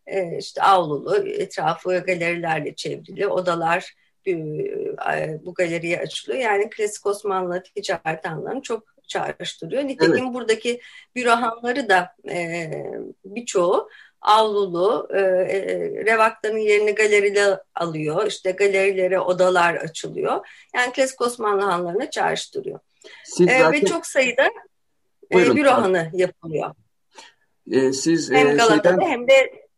E, 0.07 0.39
işte 0.39 0.63
avlulu, 0.63 1.17
etrafı 1.17 1.99
galerilerle 1.99 2.75
çevrili, 2.75 3.27
odalar 3.27 3.95
bu 5.45 5.55
galeriye 5.55 6.01
açılıyor. 6.01 6.43
Yani 6.43 6.71
klasik 6.71 7.07
Osmanlı 7.07 7.63
ticaret 7.63 8.27
hanlarını 8.27 8.63
çok 8.63 8.95
çağrıştırıyor. 9.09 9.85
Nitekim 9.85 10.25
evet. 10.25 10.35
buradaki 10.35 10.81
bürohanları 11.15 11.89
da 11.89 12.15
e, 12.31 12.71
birçoğu 13.25 13.89
avlulu, 14.21 15.09
e, 15.15 15.21
e, 15.21 15.79
revakların 16.05 16.59
yerini 16.59 16.95
galeride 16.95 17.63
alıyor. 17.75 18.27
İşte 18.27 18.51
galerilere 18.51 19.21
odalar 19.21 19.75
açılıyor. 19.75 20.47
Yani 20.75 20.93
klasik 20.93 21.21
Osmanlı 21.21 21.63
hanlarını 21.63 22.11
çağrıştırıyor. 22.11 22.79
Siz 23.25 23.49
e, 23.49 23.59
zaten... 23.59 23.73
Ve 23.73 23.85
çok 23.85 24.07
sayıda 24.07 24.51
e, 25.33 25.57
büro 25.57 25.71
hanı 25.71 26.11
yapılıyor. 26.13 26.71
E, 27.71 27.93
siz 27.93 28.31
hem 28.31 28.47
e, 28.47 28.55
Galata'da 28.55 28.91
şeyden... 28.91 29.11
hem 29.11 29.29
de 29.29 29.33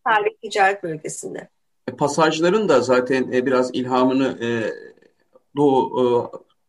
tarih 0.05 0.31
ticaret 0.43 0.83
bölgesinde. 0.83 1.49
E, 1.89 1.93
pasajların 1.97 2.69
da 2.69 2.81
zaten 2.81 3.33
e, 3.33 3.47
biraz 3.47 3.71
ilhamını 3.75 4.39
e, 4.45 4.49
Doğu 5.57 6.01
e, 6.01 6.05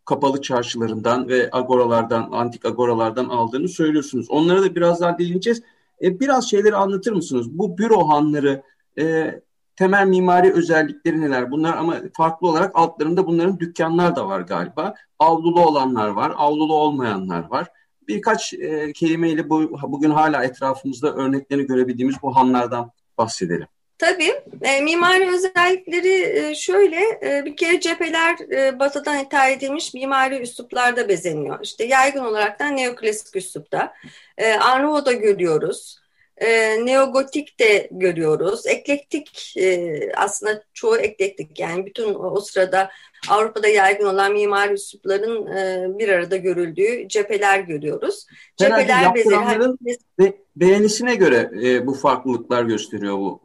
kapalı 0.06 0.42
çarşılarından 0.42 1.28
ve 1.28 1.50
agoralardan, 1.52 2.30
antik 2.32 2.66
agoralardan 2.66 3.26
aldığını 3.26 3.70
söylüyorsunuz. 3.70 4.30
Onlara 4.30 4.62
da 4.62 4.76
birazdan 4.76 5.18
değineceğiz. 5.18 5.64
E, 6.02 6.20
biraz 6.20 6.50
şeyleri 6.50 6.76
anlatır 6.76 7.12
mısınız? 7.12 7.50
Bu 7.50 7.78
büro 7.78 8.08
hanları 8.08 8.64
e, 9.00 9.36
temel 9.76 10.08
mimari 10.08 10.54
özellikleri 10.54 11.22
neler? 11.22 11.52
Bunlar 11.52 11.78
ama 11.78 11.96
farklı 12.18 12.48
olarak 12.48 12.72
altlarında 12.76 13.28
bunların 13.28 13.60
dükkanlar 13.60 14.16
da 14.16 14.28
var 14.28 14.42
galiba. 14.42 14.96
Avlulu 15.20 15.66
olanlar 15.66 16.08
var, 16.08 16.34
avlulu 16.38 16.76
olmayanlar 16.76 17.50
var. 17.50 17.68
Birkaç 18.08 18.54
e, 18.54 18.94
kelimeyle 18.94 19.50
bu, 19.50 19.80
bugün 19.82 20.12
hala 20.12 20.44
etrafımızda 20.44 21.16
örneklerini 21.16 21.68
görebildiğimiz 21.68 22.16
bu 22.22 22.36
hanlardan 22.36 22.92
bahsedelim. 23.18 23.68
Tabii. 23.98 24.34
E, 24.62 24.82
mimari 24.82 25.30
özellikleri 25.30 26.40
e, 26.40 26.56
şöyle, 26.56 27.02
e, 27.24 27.46
bir 27.46 27.56
kere 27.56 27.80
cepheler 27.80 28.52
e, 28.52 28.80
batıdan 28.80 29.20
ithal 29.20 29.52
edilmiş 29.52 29.94
mimari 29.94 30.40
üsluplarda 30.40 31.08
bezeniyor. 31.08 31.60
İşte 31.64 31.84
yaygın 31.84 32.26
olarak 32.26 32.60
da 32.60 32.68
neoklasik 32.68 33.36
üslupta. 33.36 33.94
E, 34.38 34.54
Arnavut'da 34.54 35.12
görüyoruz. 35.12 36.00
E, 36.38 36.86
neogotik 36.86 37.60
de 37.60 37.88
görüyoruz. 37.92 38.68
Eklektik 38.68 39.54
e, 39.58 40.00
aslında 40.16 40.64
çoğu 40.74 40.98
eklektik 40.98 41.60
yani 41.60 41.86
bütün 41.86 42.14
o, 42.14 42.32
o 42.32 42.42
sırada 42.42 42.90
Avrupa'da 43.30 43.68
yaygın 43.68 44.06
olan 44.06 44.34
mimari 44.34 44.74
üslupların 44.74 45.48
e, 45.48 45.88
bir 46.00 46.10
arada 46.10 46.38
görüldüğü 46.38 47.08
cepheler 47.08 47.60
görüyoruz. 47.60 48.26
Cepheler 48.58 49.16
bezeleri 49.16 49.74
be, 50.20 50.34
beğenisine 50.56 51.16
göre 51.16 51.52
e, 51.64 51.88
bu 51.88 51.94
farklılıklar 51.94 52.64
gösteriyor 52.64 53.18
bu 53.18 53.42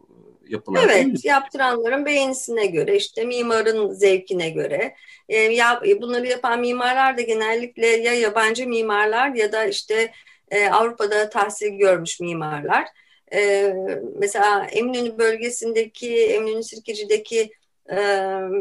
yapılar. 0.48 0.80
Evet, 0.84 1.24
yaptıranların 1.24 2.06
beğenisine 2.06 2.66
göre, 2.66 2.96
işte 2.96 3.24
mimarın 3.24 3.92
zevkine 3.92 4.50
göre. 4.50 4.94
E, 5.28 5.36
ya, 5.38 5.82
bunları 6.02 6.26
yapan 6.26 6.60
mimarlar 6.60 7.16
da 7.16 7.22
genellikle 7.22 7.86
ya 7.86 8.14
yabancı 8.14 8.68
mimarlar 8.68 9.34
ya 9.34 9.52
da 9.52 9.64
işte 9.64 10.12
e, 10.52 10.68
Avrupa'da 10.68 11.30
tahsil 11.30 11.68
görmüş 11.68 12.20
mimarlar. 12.20 12.86
E, 13.34 13.72
mesela 14.18 14.64
Eminönü 14.64 15.18
bölgesindeki, 15.18 16.26
Eminönü 16.26 16.62
Sirkeci'deki 16.62 17.52
e, 17.90 17.96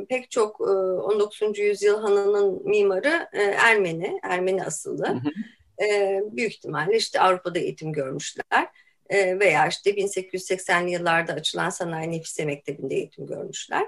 pek 0.10 0.32
çok 0.32 0.62
e, 0.62 0.64
19. 0.64 1.60
yüzyıl 1.60 2.02
hanının 2.02 2.70
mimarı 2.70 3.28
e, 3.34 3.42
Ermeni, 3.44 4.20
Ermeni 4.24 4.64
asıllı. 4.64 5.08
Hı 5.08 5.14
hı. 5.14 5.86
E, 5.86 6.20
büyük 6.32 6.52
ihtimalle 6.52 6.98
işte 6.98 7.20
Avrupa'da 7.20 7.60
eğitim 7.60 7.94
görmüşler. 7.94 8.68
E, 9.10 9.40
veya 9.40 9.68
işte 9.68 9.92
1880'li 9.92 10.92
yıllarda 10.92 11.34
açılan 11.34 11.70
Sanayi 11.70 12.12
Nefise 12.12 12.46
Mektebi'nde 12.46 12.96
eğitim 12.96 13.28
görmüşler. 13.28 13.88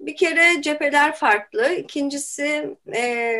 Bir 0.00 0.16
kere 0.16 0.62
cepheler 0.62 1.14
farklı. 1.14 1.72
İkincisi 1.72 2.76
e, 2.94 3.34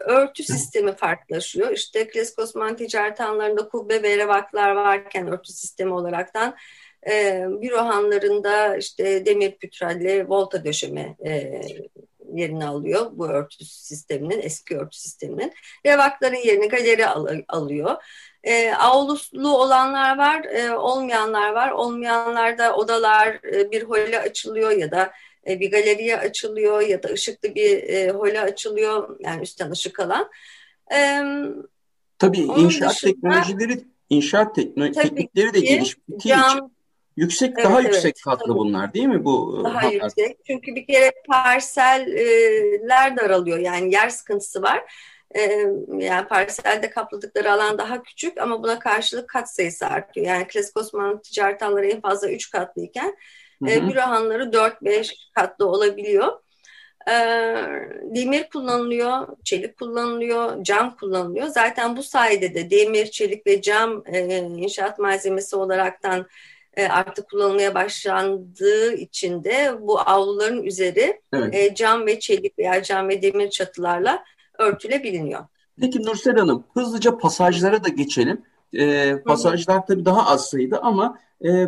örtü 0.00 0.42
sistemi 0.42 0.96
farklılaşıyor. 0.96 1.70
İşte 1.70 2.08
klasik 2.08 2.38
Osmanlı 2.38 2.76
ticaret 2.76 3.20
hanlarında 3.20 3.68
kubbe 3.68 4.02
ve 4.02 4.16
revaklar 4.16 4.70
varken 4.70 5.28
örtü 5.28 5.52
sistemi 5.52 5.92
olaraktan 5.92 6.56
e, 7.10 7.44
büro 7.62 7.78
hanlarında 7.78 8.76
işte 8.76 9.26
demir 9.26 9.52
pütralli 9.52 10.28
volta 10.28 10.64
döşeme 10.64 11.16
e, 11.26 11.60
yerini 12.34 12.66
alıyor 12.66 13.10
bu 13.12 13.28
örtü 13.28 13.64
sisteminin, 13.64 14.42
eski 14.42 14.78
örtü 14.78 14.98
sisteminin. 14.98 15.52
Revakların 15.86 16.46
yerini 16.46 16.68
galeri 16.68 17.06
al 17.06 17.26
alıyor. 17.48 17.96
E, 18.44 18.72
avluslu 18.72 19.56
olanlar 19.56 20.18
var, 20.18 20.44
e, 20.44 20.74
olmayanlar 20.74 21.50
var. 21.52 21.70
Olmayanlarda 21.70 22.76
odalar 22.76 23.28
e, 23.28 23.70
bir 23.70 23.82
hole 23.82 24.20
açılıyor 24.20 24.70
ya 24.70 24.90
da 24.90 25.12
e, 25.46 25.60
bir 25.60 25.70
galeriye 25.70 26.16
açılıyor 26.16 26.80
ya 26.80 27.02
da 27.02 27.08
ışıklı 27.08 27.54
bir 27.54 27.82
e, 27.82 28.10
hole 28.10 28.40
açılıyor. 28.40 29.16
Yani 29.20 29.42
üstten 29.42 29.70
ışık 29.70 30.00
alan. 30.00 30.30
E, 30.92 31.22
Tabii 32.18 32.38
inşaat 32.38 32.94
dışında, 32.94 33.12
teknolojileri, 33.12 33.84
inşaat 34.10 34.54
tekno 34.54 34.92
teknikleri 34.92 35.54
de 35.54 35.60
geliştiği 35.60 36.34
için 36.34 36.72
yüksek 37.20 37.52
evet, 37.54 37.64
daha 37.64 37.80
evet, 37.80 37.94
yüksek 37.94 38.16
katlı 38.24 38.46
tabii. 38.46 38.58
bunlar 38.58 38.94
değil 38.94 39.06
mi 39.06 39.24
bu? 39.24 39.60
Daha 39.64 39.74
hatlar? 39.74 39.92
yüksek. 39.92 40.38
Çünkü 40.46 40.74
bir 40.74 40.86
kere 40.86 41.12
parseller 41.28 43.16
daralıyor. 43.16 43.58
Yani 43.58 43.92
yer 43.94 44.08
sıkıntısı 44.08 44.62
var 44.62 44.84
e, 45.34 45.40
yani 45.98 46.28
parselde 46.28 46.90
kapladıkları 46.90 47.52
alan 47.52 47.78
daha 47.78 48.02
küçük 48.02 48.38
ama 48.38 48.62
buna 48.62 48.78
karşılık 48.78 49.28
kat 49.28 49.54
sayısı 49.54 49.86
artıyor. 49.86 50.26
Yani 50.26 50.46
klasik 50.46 50.76
Osmanlı 50.76 51.22
ticaret 51.22 51.62
hanları 51.62 51.86
en 51.86 52.00
fazla 52.00 52.30
3 52.30 52.50
katlıyken 52.50 53.16
e, 53.68 53.88
büro 53.88 54.00
hanları 54.00 54.52
4-5 54.52 55.14
katlı 55.34 55.66
olabiliyor. 55.66 56.40
E, 57.08 57.12
demir 58.02 58.48
kullanılıyor, 58.48 59.28
çelik 59.44 59.78
kullanılıyor, 59.78 60.64
cam 60.64 60.96
kullanılıyor. 60.96 61.46
Zaten 61.46 61.96
bu 61.96 62.02
sayede 62.02 62.54
de 62.54 62.70
demir, 62.70 63.06
çelik 63.06 63.46
ve 63.46 63.62
cam 63.62 64.02
e, 64.06 64.36
inşaat 64.38 64.98
malzemesi 64.98 65.56
olaraktan 65.56 66.26
e, 66.80 66.88
artık 66.88 67.30
kullanılmaya 67.30 67.74
başlandığı 67.74 68.94
için 68.94 69.44
de 69.44 69.78
bu 69.80 70.00
avluların 70.00 70.62
üzeri 70.62 71.20
evet. 71.32 71.54
e, 71.54 71.74
cam 71.74 72.06
ve 72.06 72.20
çelik 72.20 72.58
veya 72.58 72.82
cam 72.82 73.08
ve 73.08 73.22
demir 73.22 73.50
çatılarla 73.50 74.24
örtülebiliniyor. 74.58 75.44
Peki 75.80 76.02
Nursel 76.02 76.36
Hanım 76.36 76.64
hızlıca 76.74 77.18
pasajlara 77.18 77.84
da 77.84 77.88
geçelim. 77.88 78.42
E, 78.72 79.16
pasajlar 79.22 79.86
tabii 79.86 80.04
daha 80.04 80.26
az 80.30 80.50
sayıda 80.50 80.82
ama 80.82 81.18
e, 81.44 81.66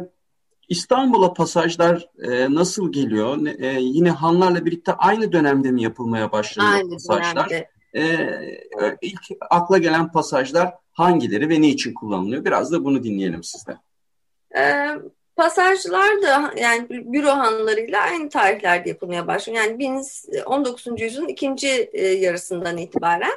İstanbul'a 0.69 1.33
pasajlar 1.33 2.09
e, 2.23 2.54
nasıl 2.54 2.92
geliyor? 2.92 3.47
E, 3.59 3.81
yine 3.81 4.11
hanlarla 4.11 4.64
birlikte 4.64 4.92
aynı 4.92 5.33
dönemde 5.33 5.71
mi 5.71 5.83
yapılmaya 5.83 6.33
başlanıyor 6.33 6.75
aynı 6.75 6.90
pasajlar? 6.90 7.50
Dönemde. 7.50 7.69
E, 7.95 8.99
ilk 9.02 9.21
akla 9.50 9.78
gelen 9.78 10.12
pasajlar 10.12 10.75
hangileri 10.92 11.49
ve 11.49 11.62
ne 11.62 11.69
için 11.69 11.95
kullanılıyor? 11.95 12.45
Biraz 12.45 12.73
da 12.73 12.85
bunu 12.85 13.04
dinleyelim 13.04 13.42
sizden. 13.42 13.78
E, 14.56 14.88
pasajlar 15.37 16.23
da 16.23 16.52
yani 16.56 16.88
büro 16.90 17.30
hanlarıyla 17.30 18.00
aynı 18.00 18.28
tarihlerde 18.28 18.88
yapılmaya 18.88 19.26
başlıyor. 19.26 19.64
Yani 19.64 20.02
19. 20.47 20.87
yüzyılın 21.00 21.28
ikinci 21.28 21.68
e, 21.92 22.06
yarısından 22.06 22.78
itibaren. 22.78 23.32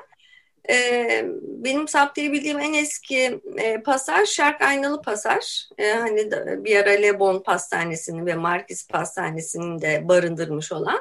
E, 0.70 1.26
benim 1.42 1.88
saptayabildiğim 1.88 2.60
en 2.60 2.74
eski 2.74 3.42
e, 3.58 3.82
pasaj 3.82 4.30
Şark 4.30 4.62
Aynalı 4.62 5.02
Pasaj. 5.02 5.70
Hani 5.80 6.32
bir 6.66 6.76
ara 6.76 6.90
Le 6.90 7.20
Bon 7.20 7.44
Pastanesi'nin 7.44 8.26
ve 8.26 8.36
Markis 8.36 8.88
Pastanesi'nin 8.88 9.82
de 9.82 10.08
barındırmış 10.08 10.72
olan. 10.72 11.00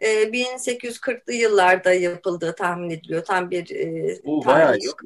1840'lı 0.00 1.32
yıllarda 1.32 1.92
yapıldığı 1.92 2.54
tahmin 2.54 2.90
ediliyor. 2.90 3.24
Tam 3.24 3.50
bir 3.50 3.70
e, 3.70 4.18
tarih 4.44 4.84
yok. 4.84 5.00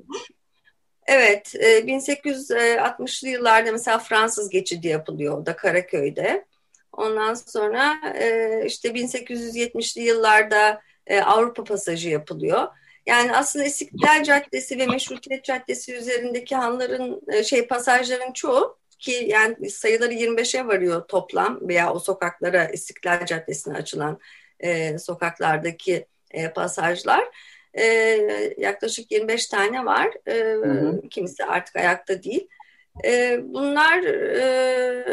Evet, 1.09 1.55
1860'lı 1.55 3.29
e, 3.29 3.31
yıllarda 3.31 3.73
mesela 3.73 3.99
Fransız 3.99 4.50
geçidi 4.50 4.88
yapılıyor 4.88 5.47
da 5.47 5.57
Karaköy'de. 5.57 6.45
Ondan 6.93 7.35
sonra 7.35 7.97
e, 8.15 8.62
işte 8.67 8.88
1870'li 8.88 10.03
yıllarda 10.03 10.83
e, 11.07 11.21
Avrupa 11.21 11.65
pasajı 11.65 12.11
yapılıyor. 12.11 12.69
Yani 13.07 13.37
aslında 13.37 13.65
İstiklal 13.65 14.25
Caddesi 14.25 14.79
ve 14.79 14.87
Meşrutiyet 14.87 15.45
Caddesi 15.45 15.95
üzerindeki 15.95 16.57
hanların 16.57 17.23
şey 17.43 17.67
pasajların 17.67 18.33
çoğu 18.33 18.79
ki 18.99 19.27
yani 19.29 19.71
sayıları 19.71 20.12
25'e 20.12 20.66
varıyor 20.66 21.09
toplam 21.09 21.68
veya 21.68 21.92
o 21.92 21.99
sokaklara 21.99 22.64
İstiklal 22.64 23.27
Caddesi'ne 23.27 23.75
açılan 23.75 24.18
sokaklardaki 24.99 26.07
pasajlar 26.55 27.25
e, 27.74 27.85
yaklaşık 28.59 29.12
25 29.12 29.46
tane 29.46 29.85
var. 29.85 30.09
E, 30.26 30.35
hı 30.35 30.70
hı. 30.70 31.09
Kimisi 31.11 31.44
artık 31.44 31.76
ayakta 31.76 32.22
değil. 32.22 32.48
E, 33.04 33.40
bunlar 33.42 34.02
e, 34.02 35.04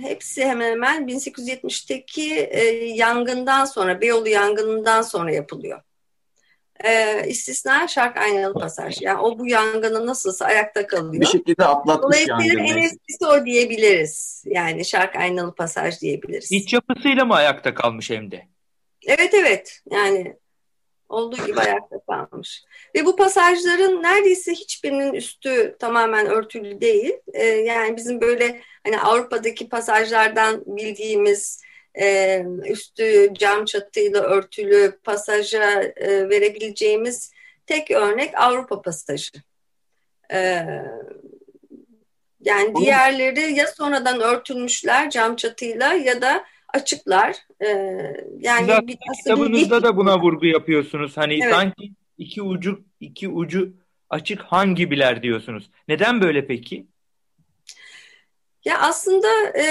hepsi 0.00 0.44
hemen 0.44 0.70
hemen 0.70 1.08
1870'teki 1.08 2.34
e, 2.34 2.64
yangından 2.84 3.64
sonra, 3.64 4.00
Beyoğlu 4.00 4.28
yangınından 4.28 5.02
sonra 5.02 5.32
yapılıyor. 5.32 5.80
E, 6.84 7.22
istisna 7.28 7.88
şark 7.88 8.16
aynalı 8.16 8.54
pasaj. 8.54 9.02
Yani 9.02 9.20
o 9.20 9.38
bu 9.38 9.46
yangını 9.46 10.06
nasılsa 10.06 10.44
ayakta 10.44 10.86
kalıyor. 10.86 11.20
Bir 11.20 11.26
şekilde 11.26 11.64
atlatmış 11.64 12.28
Dolayısıyla 12.28 12.62
en 12.62 12.76
eskisi 12.76 13.26
o 13.26 13.46
diyebiliriz. 13.46 14.44
Yani 14.46 14.84
şark 14.84 15.16
aynalı 15.16 15.54
pasaj 15.54 16.00
diyebiliriz. 16.00 16.52
İç 16.52 16.72
yapısıyla 16.72 17.24
mı 17.24 17.34
ayakta 17.34 17.74
kalmış 17.74 18.10
hem 18.10 18.30
de? 18.30 18.42
Evet 19.06 19.34
evet. 19.34 19.80
Yani 19.90 20.36
olduğu 21.08 21.46
gibi 21.46 21.60
ayakta 21.60 21.96
kalmış. 22.08 22.64
Ve 22.94 23.06
bu 23.06 23.16
pasajların 23.16 24.02
neredeyse 24.02 24.52
hiçbirinin 24.52 25.12
üstü 25.12 25.76
tamamen 25.78 26.26
örtülü 26.26 26.80
değil. 26.80 27.12
Ee, 27.34 27.44
yani 27.44 27.96
bizim 27.96 28.20
böyle 28.20 28.60
hani 28.84 29.00
Avrupa'daki 29.00 29.68
pasajlardan 29.68 30.62
bildiğimiz 30.66 31.62
e, 32.00 32.42
üstü 32.64 33.34
cam 33.34 33.64
çatıyla 33.64 34.22
örtülü 34.22 34.98
pasaja 35.04 35.82
e, 35.82 36.28
verebileceğimiz 36.28 37.32
tek 37.66 37.90
örnek 37.90 38.40
Avrupa 38.40 38.82
pasajı. 38.82 39.32
Ee, 40.32 40.66
yani 42.40 42.76
diğerleri 42.76 43.52
ya 43.52 43.66
sonradan 43.66 44.20
örtülmüşler 44.20 45.10
cam 45.10 45.36
çatıyla 45.36 45.92
ya 45.94 46.22
da 46.22 46.44
açıklar. 46.76 47.36
E, 47.60 47.68
yani 48.38 48.66
Zaten 48.66 48.86
bir, 48.86 48.98
kitabınızda 49.18 49.82
da 49.82 49.96
buna 49.96 50.20
vurgu 50.20 50.46
yapıyorsunuz. 50.46 51.16
Hani 51.16 51.34
evet. 51.42 51.54
sanki 51.54 51.92
iki 52.18 52.42
ucu 52.42 52.84
iki 53.00 53.28
ucu 53.28 53.72
açık 54.10 54.40
han 54.40 54.74
gibiler 54.74 55.22
diyorsunuz. 55.22 55.70
Neden 55.88 56.20
böyle 56.20 56.46
peki? 56.46 56.86
Ya 58.64 58.78
aslında 58.80 59.28
e, 59.58 59.66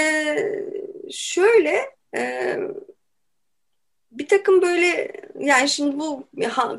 şöyle 1.10 1.90
e, 2.16 2.56
bir 4.12 4.28
takım 4.28 4.62
böyle 4.62 5.12
yani 5.38 5.68
şimdi 5.68 5.98
bu 5.98 6.28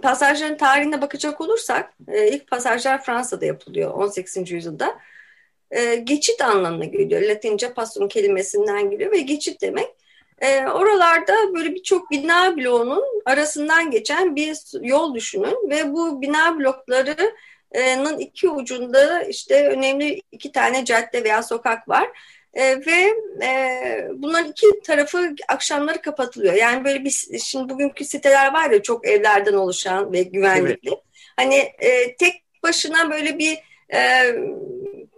pasajların 0.01 0.57
tarihine 0.57 1.01
bakacak 1.01 1.41
olursak 1.41 1.93
e, 2.07 2.31
ilk 2.31 2.47
pasajlar 2.47 3.03
Fransa'da 3.03 3.45
yapılıyor 3.45 3.91
18. 3.91 4.51
yüzyılda. 4.51 4.99
E, 5.71 5.95
geçit 5.95 6.41
anlamına 6.41 6.85
geliyor. 6.85 7.21
Latince 7.21 7.73
passum 7.73 8.07
kelimesinden 8.07 8.89
geliyor 8.89 9.11
ve 9.11 9.19
geçit 9.19 9.61
demek 9.61 9.87
e, 10.41 10.65
oralarda 10.65 11.33
böyle 11.55 11.75
birçok 11.75 12.11
bina 12.11 12.57
bloğunun 12.57 13.03
arasından 13.25 13.91
geçen 13.91 14.35
bir 14.35 14.57
yol 14.81 15.15
düşünün 15.15 15.69
ve 15.69 15.93
bu 15.93 16.21
bina 16.21 16.59
bloklarının 16.59 18.19
iki 18.19 18.49
ucunda 18.49 19.23
işte 19.23 19.67
önemli 19.69 20.21
iki 20.31 20.51
tane 20.51 20.85
cadde 20.85 21.23
veya 21.23 21.43
sokak 21.43 21.89
var. 21.89 22.09
E, 22.53 22.85
ve 22.85 23.13
e, 23.45 24.07
bunların 24.13 24.51
iki 24.51 24.81
tarafı 24.85 25.35
akşamları 25.47 26.01
kapatılıyor. 26.01 26.53
Yani 26.53 26.85
böyle 26.85 27.03
bir 27.03 27.39
şimdi 27.39 27.73
bugünkü 27.73 28.05
siteler 28.05 28.53
var 28.53 28.71
ya 28.71 28.83
çok 28.83 29.07
evlerden 29.07 29.53
oluşan 29.53 30.11
ve 30.11 30.23
güvenlikli. 30.23 30.89
Evet. 30.89 30.99
Hani 31.35 31.55
e, 31.55 32.15
tek 32.15 32.43
başına 32.63 33.09
böyle 33.09 33.37
bir 33.37 33.57
e, 33.93 34.33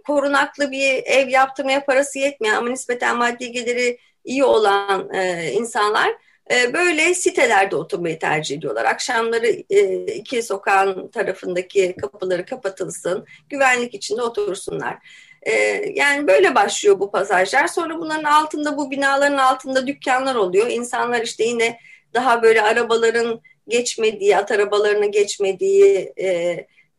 korunaklı 0.06 0.70
bir 0.70 1.02
ev 1.04 1.28
yaptırmaya 1.28 1.84
parası 1.84 2.18
yetmeyen 2.18 2.54
ama 2.54 2.70
nispeten 2.70 3.16
maddi 3.16 3.52
geliri 3.52 3.98
iyi 4.24 4.44
olan 4.44 5.14
e, 5.14 5.50
insanlar 5.52 6.12
e, 6.50 6.72
böyle 6.72 7.14
sitelerde 7.14 7.76
oturmayı 7.76 8.18
tercih 8.18 8.56
ediyorlar. 8.56 8.84
Akşamları 8.84 9.46
e, 9.70 10.06
iki 10.06 10.42
sokağın 10.42 11.08
tarafındaki 11.08 11.96
kapıları 12.00 12.44
kapatılsın, 12.44 13.26
güvenlik 13.48 13.94
içinde 13.94 14.22
otursunlar. 14.22 14.98
E, 15.42 15.52
yani 15.94 16.26
böyle 16.26 16.54
başlıyor 16.54 17.00
bu 17.00 17.10
pasajlar. 17.10 17.66
Sonra 17.66 17.98
bunların 17.98 18.24
altında 18.24 18.76
bu 18.76 18.90
binaların 18.90 19.38
altında 19.38 19.86
dükkanlar 19.86 20.34
oluyor. 20.34 20.66
İnsanlar 20.70 21.22
işte 21.22 21.44
yine 21.44 21.78
daha 22.14 22.42
böyle 22.42 22.62
arabaların 22.62 23.40
geçmediği, 23.68 24.36
at 24.36 24.50
arabalarının 24.50 25.10
geçmediği 25.10 26.12
e, 26.16 26.28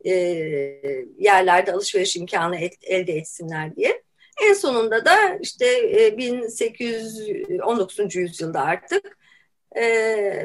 e, 0.06 0.14
yerlerde 1.20 1.74
alışveriş 1.74 2.16
imkanı 2.16 2.58
et, 2.58 2.74
elde 2.82 3.14
etsinler 3.14 3.76
diye. 3.76 4.02
En 4.48 4.54
sonunda 4.54 5.06
da 5.06 5.38
işte 5.42 5.66
1819. 6.18 8.16
yüzyılda 8.16 8.62
artık 8.62 9.18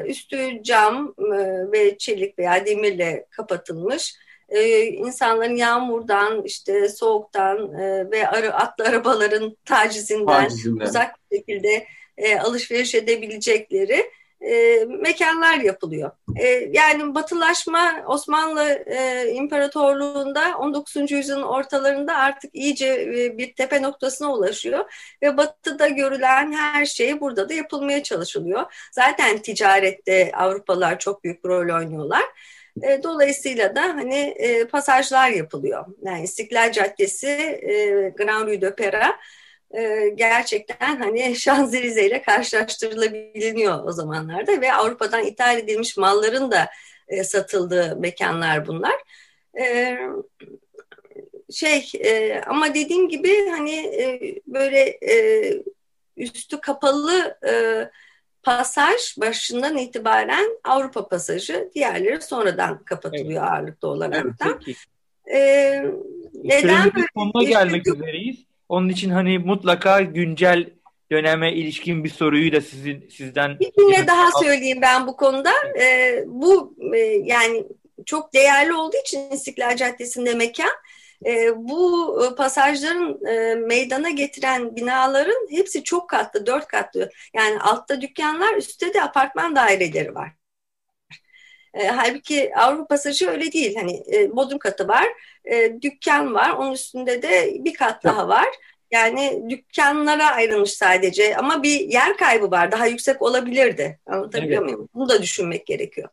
üstü 0.05 0.63
cam 0.63 1.13
ve 1.71 1.97
çelik 1.97 2.39
veya 2.39 2.65
demirle 2.65 3.25
kapatılmış 3.29 4.15
e, 4.49 4.83
insanların 4.83 5.55
yağmurdan, 5.55 6.43
işte 6.45 6.89
soğuktan 6.89 7.73
e, 7.73 8.11
ve 8.11 8.27
arı, 8.27 8.53
atlı 8.53 8.85
arabaların 8.85 9.57
tacizinden, 9.65 10.43
tacizinden. 10.43 10.85
uzak 10.85 11.15
bir 11.31 11.37
şekilde 11.37 11.87
e, 12.17 12.39
alışveriş 12.39 12.95
edebilecekleri 12.95 14.11
e, 14.41 14.85
mekanlar 14.85 15.57
yapılıyor. 15.57 16.11
E, 16.39 16.47
yani 16.71 17.15
batılaşma 17.15 17.91
Osmanlı 18.07 18.63
e, 18.85 19.31
İmparatorluğu'nda 19.33 20.57
19. 20.57 21.11
yüzyılın 21.11 21.43
ortalarında 21.43 22.15
artık 22.15 22.55
iyice 22.55 22.87
e, 22.87 23.37
bir 23.37 23.53
tepe 23.53 23.81
noktasına 23.81 24.33
ulaşıyor 24.33 24.85
ve 25.21 25.37
batıda 25.37 25.87
görülen 25.87 26.53
her 26.53 26.85
şey 26.85 27.21
burada 27.21 27.49
da 27.49 27.53
yapılmaya 27.53 28.03
çalışılıyor. 28.03 28.89
Zaten 28.91 29.37
ticarette 29.37 30.31
Avrupalılar 30.33 30.99
çok 30.99 31.23
büyük 31.23 31.45
rol 31.45 31.75
oynuyorlar. 31.75 32.23
E, 32.83 33.03
dolayısıyla 33.03 33.75
da 33.75 33.81
hani 33.81 34.15
e, 34.15 34.67
pasajlar 34.67 35.29
yapılıyor. 35.29 35.85
Yani 36.01 36.23
İstiklal 36.23 36.71
Caddesi, 36.71 37.27
e, 37.27 38.09
Grand 38.17 38.47
Rue 38.47 38.61
de 38.61 38.75
Pera 38.75 39.15
e, 39.71 40.09
gerçekten 40.15 40.95
hani 40.97 41.35
Şanzelize 41.39 42.07
ile 42.07 42.21
karşılaştırılabiliyor 42.21 43.83
o 43.85 43.91
zamanlarda 43.91 44.61
ve 44.61 44.73
Avrupa'dan 44.73 45.25
ithal 45.25 45.57
edilmiş 45.57 45.97
malların 45.97 46.51
da 46.51 46.69
e, 47.07 47.23
satıldığı 47.23 47.95
mekanlar 47.95 48.67
bunlar. 48.67 48.95
E, 49.59 49.97
şey 51.51 51.91
e, 51.99 52.41
ama 52.47 52.73
dediğim 52.73 53.09
gibi 53.09 53.49
hani 53.49 53.75
e, 53.75 54.35
böyle 54.47 54.79
e, 54.89 55.53
üstü 56.17 56.61
kapalı 56.61 57.37
e, 57.47 57.53
pasaj 58.43 59.17
başından 59.17 59.77
itibaren 59.77 60.49
Avrupa 60.63 61.07
pasajı, 61.07 61.71
diğerleri 61.75 62.21
sonradan 62.21 62.83
kapatılıyor 62.83 63.43
evet. 63.43 63.51
ağırlıklı 63.51 63.87
olarak 63.87 64.25
da. 64.25 64.59
Evet, 64.67 64.77
ee, 65.33 65.85
neden 66.43 66.91
böyle 66.95 67.07
sonuna 67.13 67.43
gelmek 67.43 67.87
üzereyiz. 67.87 68.46
Onun 68.69 68.89
için 68.89 69.09
hani 69.09 69.39
mutlaka 69.39 70.01
güncel 70.01 70.69
döneme 71.11 71.53
ilişkin 71.53 72.03
bir 72.03 72.09
soruyu 72.09 72.51
da 72.51 72.61
sizin 72.61 73.09
sizden 73.09 73.59
bir 73.59 73.71
cümle 73.71 74.07
daha 74.07 74.31
söyleyeyim 74.43 74.79
ben 74.81 75.07
bu 75.07 75.17
konuda. 75.17 75.51
Ee, 75.79 76.23
bu 76.27 76.75
e, 76.95 76.97
yani 77.23 77.63
çok 78.05 78.33
değerli 78.33 78.73
olduğu 78.73 78.97
için 79.05 79.31
İstiklal 79.31 79.75
Caddesi'nde 79.75 80.33
mekan 80.33 80.71
e, 81.25 81.51
bu 81.55 82.35
pasajların 82.37 83.25
e, 83.25 83.55
meydana 83.55 84.09
getiren 84.09 84.75
binaların 84.75 85.47
hepsi 85.51 85.83
çok 85.83 86.09
katlı, 86.09 86.45
dört 86.45 86.67
katlı. 86.67 87.09
Yani 87.33 87.59
altta 87.59 88.01
dükkanlar, 88.01 88.55
üstte 88.55 88.93
de 88.93 89.03
apartman 89.03 89.55
daireleri 89.55 90.15
var. 90.15 90.31
E, 91.73 91.87
halbuki 91.87 92.55
Avrupa 92.55 92.87
pasajı 92.87 93.29
öyle 93.29 93.51
değil. 93.51 93.75
Hani 93.75 94.03
e, 94.13 94.35
bodrum 94.35 94.59
katı 94.59 94.87
var, 94.87 95.07
e, 95.51 95.81
dükkan 95.81 96.33
var, 96.33 96.51
onun 96.51 96.71
üstünde 96.71 97.21
de 97.21 97.57
bir 97.59 97.73
kat 97.73 98.03
daha 98.03 98.27
var. 98.27 98.47
Yani 98.91 99.43
dükkanlara 99.49 100.31
ayrılmış 100.31 100.71
sadece 100.71 101.37
ama 101.37 101.63
bir 101.63 101.79
yer 101.79 102.17
kaybı 102.17 102.51
var. 102.51 102.71
Daha 102.71 102.87
yüksek 102.87 103.21
olabilirdi. 103.21 103.99
Anlatabiliyor 104.05 104.61
evet. 104.61 104.73
muyum? 104.73 104.89
Bunu 104.93 105.09
da 105.09 105.21
düşünmek 105.21 105.65
gerekiyor. 105.65 106.09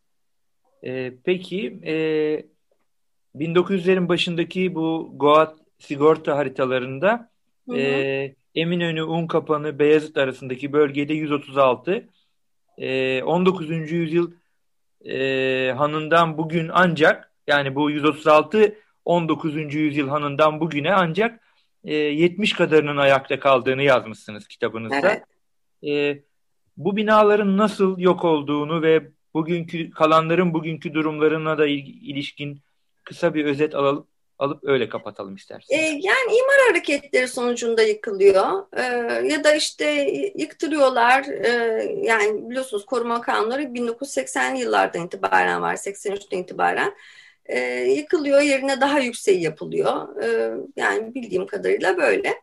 Ee, 0.85 1.13
peki 1.25 1.79
e, 1.87 1.95
1900'lerin 3.37 4.09
başındaki 4.09 4.75
bu 4.75 5.13
Goat 5.17 5.57
sigorta 5.79 6.37
haritalarında 6.37 7.31
hı 7.69 7.73
hı. 7.73 7.79
E, 7.79 8.35
Eminönü, 8.55 9.03
Unkapanı, 9.03 9.79
Beyazıt 9.79 10.17
arasındaki 10.17 10.73
bölgede 10.73 11.15
136. 11.15 12.09
E, 12.79 13.23
19. 13.23 13.71
yüzyıl 13.71 14.33
e, 15.05 15.73
hanından 15.77 16.39
bugün 16.39 16.71
ancak 16.73 17.33
yani 17.47 17.75
bu 17.75 17.91
136 17.91 18.75
19. 19.05 19.75
yüzyıl 19.75 20.09
hanından 20.09 20.61
bugüne 20.61 20.93
ancak 20.93 21.41
e, 21.85 21.95
70 21.95 22.53
kadarının 22.53 22.97
ayakta 22.97 23.41
kaldığını 23.41 23.83
yazmışsınız 23.83 24.49
kitabınızda. 24.49 24.97
Evet. 24.97 25.23
E, 25.87 26.23
bu 26.77 26.97
binaların 26.97 27.57
nasıl 27.57 27.99
yok 27.99 28.25
olduğunu 28.25 28.83
ve 28.83 29.09
bugünkü 29.35 29.91
kalanların 29.91 30.55
bugünkü 30.55 30.95
durumlarına 30.95 31.59
da 31.59 31.67
ilişkin 31.67 32.61
kısa 33.05 33.35
bir 33.35 33.45
özet 33.45 33.75
alalım 33.75 34.07
alıp 34.39 34.65
öyle 34.65 34.89
kapatalım 34.89 35.35
isterseniz. 35.35 35.81
E, 35.81 35.85
yani 35.85 36.33
imar 36.33 36.69
hareketleri 36.69 37.29
sonucunda 37.29 37.83
yıkılıyor 37.83 38.77
e, 38.77 38.83
ya 39.27 39.45
da 39.45 39.55
işte 39.55 39.85
yıktırıyorlar 40.35 41.25
e, 41.25 41.51
yani 42.03 42.51
biliyorsunuz 42.51 42.87
koruma 42.87 43.21
kanunları 43.21 43.75
1980 43.75 44.55
yıllardan 44.55 45.07
itibaren 45.07 45.63
var 45.63 45.75
83'ten 45.75 46.39
itibaren 46.39 46.95
e, 47.47 47.61
yıkılıyor 47.85 48.41
yerine 48.41 48.81
daha 48.81 48.99
yükseği 48.99 49.43
yapılıyor 49.43 50.23
e, 50.23 50.57
yani 50.77 51.15
bildiğim 51.15 51.47
kadarıyla 51.47 51.97
böyle. 51.97 52.35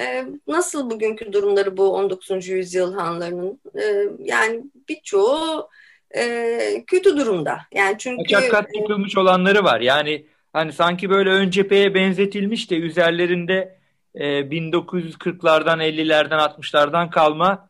E, 0.00 0.24
nasıl 0.46 0.90
bugünkü 0.90 1.32
durumları 1.32 1.76
bu 1.76 1.94
19. 1.94 2.48
yüzyıl 2.48 2.94
hanlarının 2.94 3.60
e, 3.74 4.08
yani 4.24 4.64
birçoğu 4.88 5.68
e, 6.16 6.84
kötü 6.86 7.16
durumda. 7.16 7.60
Yani 7.74 7.96
çünkü 7.98 8.48
kat 8.50 8.76
yıkılmış 8.76 9.16
olanları 9.16 9.64
var. 9.64 9.80
Yani 9.80 10.26
hani 10.52 10.72
sanki 10.72 11.10
böyle 11.10 11.30
ön 11.30 11.50
cepheye 11.50 11.94
benzetilmiş 11.94 12.70
de 12.70 12.76
üzerlerinde 12.76 13.78
e, 14.14 14.24
1940'lardan 14.24 15.82
50'lerden 15.82 16.38
60'lardan 16.38 17.10
kalma 17.10 17.68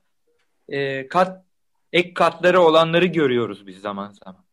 e, 0.69 1.09
kat 1.09 1.45
ek 1.93 2.15
katları 2.15 2.61
olanları 2.61 3.07
görüyoruz 3.07 3.67
biz 3.67 3.81
zaman 3.81 4.13
zaman. 4.25 4.48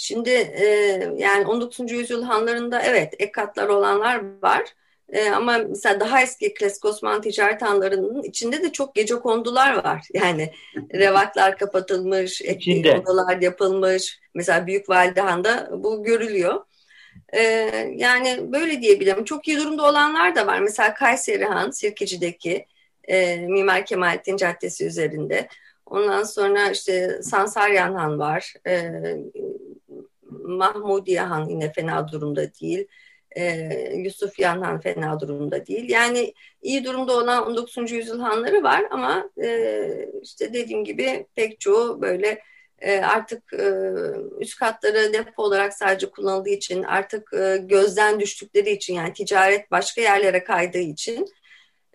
Şimdi 0.00 0.30
e, 0.30 0.66
yani 1.16 1.46
19. 1.46 1.92
yüzyıl 1.92 2.22
hanlarında 2.22 2.82
evet 2.82 3.14
ek 3.18 3.32
katlar 3.32 3.68
olanlar 3.68 4.42
var. 4.42 4.62
E, 5.08 5.30
ama 5.30 5.58
mesela 5.58 6.00
daha 6.00 6.22
eski 6.22 6.54
klasik 6.54 6.84
Osmanlı 6.84 7.20
ticaret 7.20 7.62
hanlarının 7.62 8.22
içinde 8.22 8.62
de 8.62 8.72
çok 8.72 8.94
gece 8.94 9.14
kondular 9.14 9.84
var. 9.84 10.08
Yani 10.14 10.52
revaklar 10.94 11.58
kapatılmış, 11.58 12.40
içinde. 12.40 12.98
odalar 12.98 13.40
yapılmış. 13.40 14.20
Mesela 14.34 14.66
Büyük 14.66 14.88
Valide 14.88 15.20
Han'da 15.20 15.70
bu 15.72 16.04
görülüyor. 16.04 16.64
E, 17.32 17.40
yani 17.96 18.52
böyle 18.52 18.82
diyebilirim. 18.82 19.24
Çok 19.24 19.48
iyi 19.48 19.58
durumda 19.58 19.82
olanlar 19.90 20.36
da 20.36 20.46
var. 20.46 20.58
Mesela 20.60 20.94
Kayseri 20.94 21.44
Han, 21.44 21.70
Sirkeci'deki 21.70 22.66
e, 23.04 23.36
Mimar 23.36 23.86
Kemalettin 23.86 24.36
Caddesi 24.36 24.86
üzerinde. 24.86 25.48
Ondan 25.86 26.22
sonra 26.22 26.70
işte 26.70 27.22
Sansaryan 27.22 27.94
Han 27.94 28.18
var. 28.18 28.54
E, 28.66 28.90
Mahmudiye 30.50 31.20
Han 31.20 31.48
yine 31.48 31.72
fena 31.72 32.08
durumda 32.08 32.54
değil 32.54 32.86
e, 33.36 33.92
Yusuf 33.96 34.38
Yanhan 34.38 34.80
fena 34.80 35.20
durumda 35.20 35.66
değil. 35.66 35.88
Yani 35.90 36.34
iyi 36.62 36.84
durumda 36.84 37.16
olan 37.16 37.46
19. 37.46 37.92
yüzyıl 37.92 38.20
hanları 38.20 38.62
var 38.62 38.84
ama 38.90 39.30
e, 39.42 40.08
işte 40.22 40.52
dediğim 40.52 40.84
gibi 40.84 41.26
pek 41.34 41.60
çoğu 41.60 42.02
böyle 42.02 42.42
e, 42.78 42.98
artık 42.98 43.52
e, 43.52 43.70
üst 44.40 44.58
katları 44.58 45.12
depo 45.12 45.42
olarak 45.42 45.74
sadece 45.74 46.10
kullanıldığı 46.10 46.50
için 46.50 46.82
artık 46.82 47.34
e, 47.34 47.56
gözden 47.56 48.20
düştükleri 48.20 48.70
için 48.70 48.94
yani 48.94 49.12
ticaret 49.12 49.70
başka 49.70 50.00
yerlere 50.00 50.44
kaydığı 50.44 50.78
için 50.78 51.26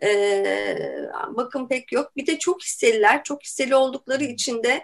e, 0.04 0.08
bakım 1.30 1.68
pek 1.68 1.92
yok. 1.92 2.16
Bir 2.16 2.28
de 2.28 2.40
çok 2.40 2.64
hisseliler, 2.64 3.24
çok 3.24 3.44
hisseli 3.44 3.76
oldukları 3.76 4.24
için 4.24 4.64
de 4.64 4.84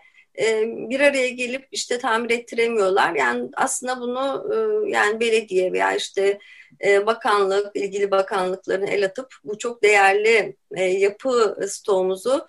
bir 0.90 1.00
araya 1.00 1.30
gelip 1.30 1.68
işte 1.72 1.98
tamir 1.98 2.30
ettiremiyorlar. 2.30 3.16
Yani 3.16 3.50
aslında 3.54 4.02
bunu 4.02 4.48
e, 4.54 4.90
yani 4.92 5.20
belediye 5.20 5.74
veya 5.74 5.96
işte 5.96 6.40
e, 6.86 7.06
bakanlık, 7.06 7.76
ilgili 7.76 8.12
bakanlıkların 8.12 8.88
el 8.88 9.06
atıp 9.06 9.28
bu 9.44 9.58
çok 9.58 9.84
değerli 9.84 10.56
yapı 10.78 11.58
stoğumuzu 11.68 12.48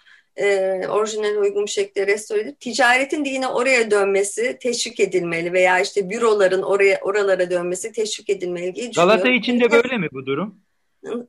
orijinal 0.89 1.37
uygun 1.37 1.67
bir 1.67 1.71
şekilde 1.71 2.07
restore 2.07 2.41
edip 2.41 2.61
ticaretin 2.61 3.25
de 3.25 3.29
yine 3.29 3.49
oraya 3.49 3.91
dönmesi 3.91 4.59
teşvik 4.61 5.01
edilmeli 5.01 5.53
veya 5.53 5.81
işte 5.81 6.11
büroların 6.11 6.63
oraya 6.63 7.01
oralara 7.03 7.51
dönmesi 7.51 7.93
teşvik 7.93 8.31
edilmeli 8.31 8.75
diye 8.75 8.91
Galata 8.97 9.29
için 9.29 9.61
de 9.61 9.71
böyle 9.71 9.99
mi 9.99 10.09
bu 10.13 10.27
durum? 10.27 10.61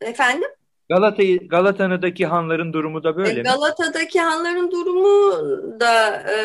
Efendim? 0.01 0.49
Galata 0.93 1.23
Galata'daki 1.23 2.25
hanların 2.25 2.73
durumu 2.73 3.03
da 3.03 3.17
böyle 3.17 3.39
e, 3.39 3.43
Galata'daki 3.43 4.19
hanların 4.19 4.71
durumu 4.71 5.32
da 5.79 6.23
e, 6.32 6.38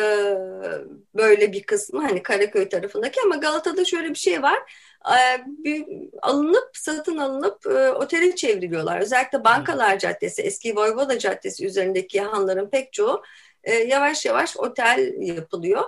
böyle 1.15 1.51
bir 1.51 1.63
kısmı 1.63 2.01
hani 2.01 2.23
Karaköy 2.23 2.69
tarafındaki 2.69 3.19
ama 3.25 3.35
Galata'da 3.35 3.85
şöyle 3.85 4.09
bir 4.09 4.15
şey 4.15 4.43
var. 4.43 4.59
E, 5.05 5.17
bir, 5.47 5.85
alınıp 6.21 6.69
satın 6.73 7.17
alınıp 7.17 7.65
e, 7.65 7.91
otele 7.91 8.35
çevriliyorlar. 8.35 9.01
Özellikle 9.01 9.43
Bankalar 9.43 9.99
Caddesi, 9.99 10.41
eski 10.41 10.75
Voyvoda 10.75 11.19
Caddesi 11.19 11.65
üzerindeki 11.65 12.21
hanların 12.21 12.69
pek 12.69 12.93
çoğu 12.93 13.21
e, 13.63 13.73
yavaş 13.73 14.25
yavaş 14.25 14.57
otel 14.57 15.13
yapılıyor. 15.19 15.83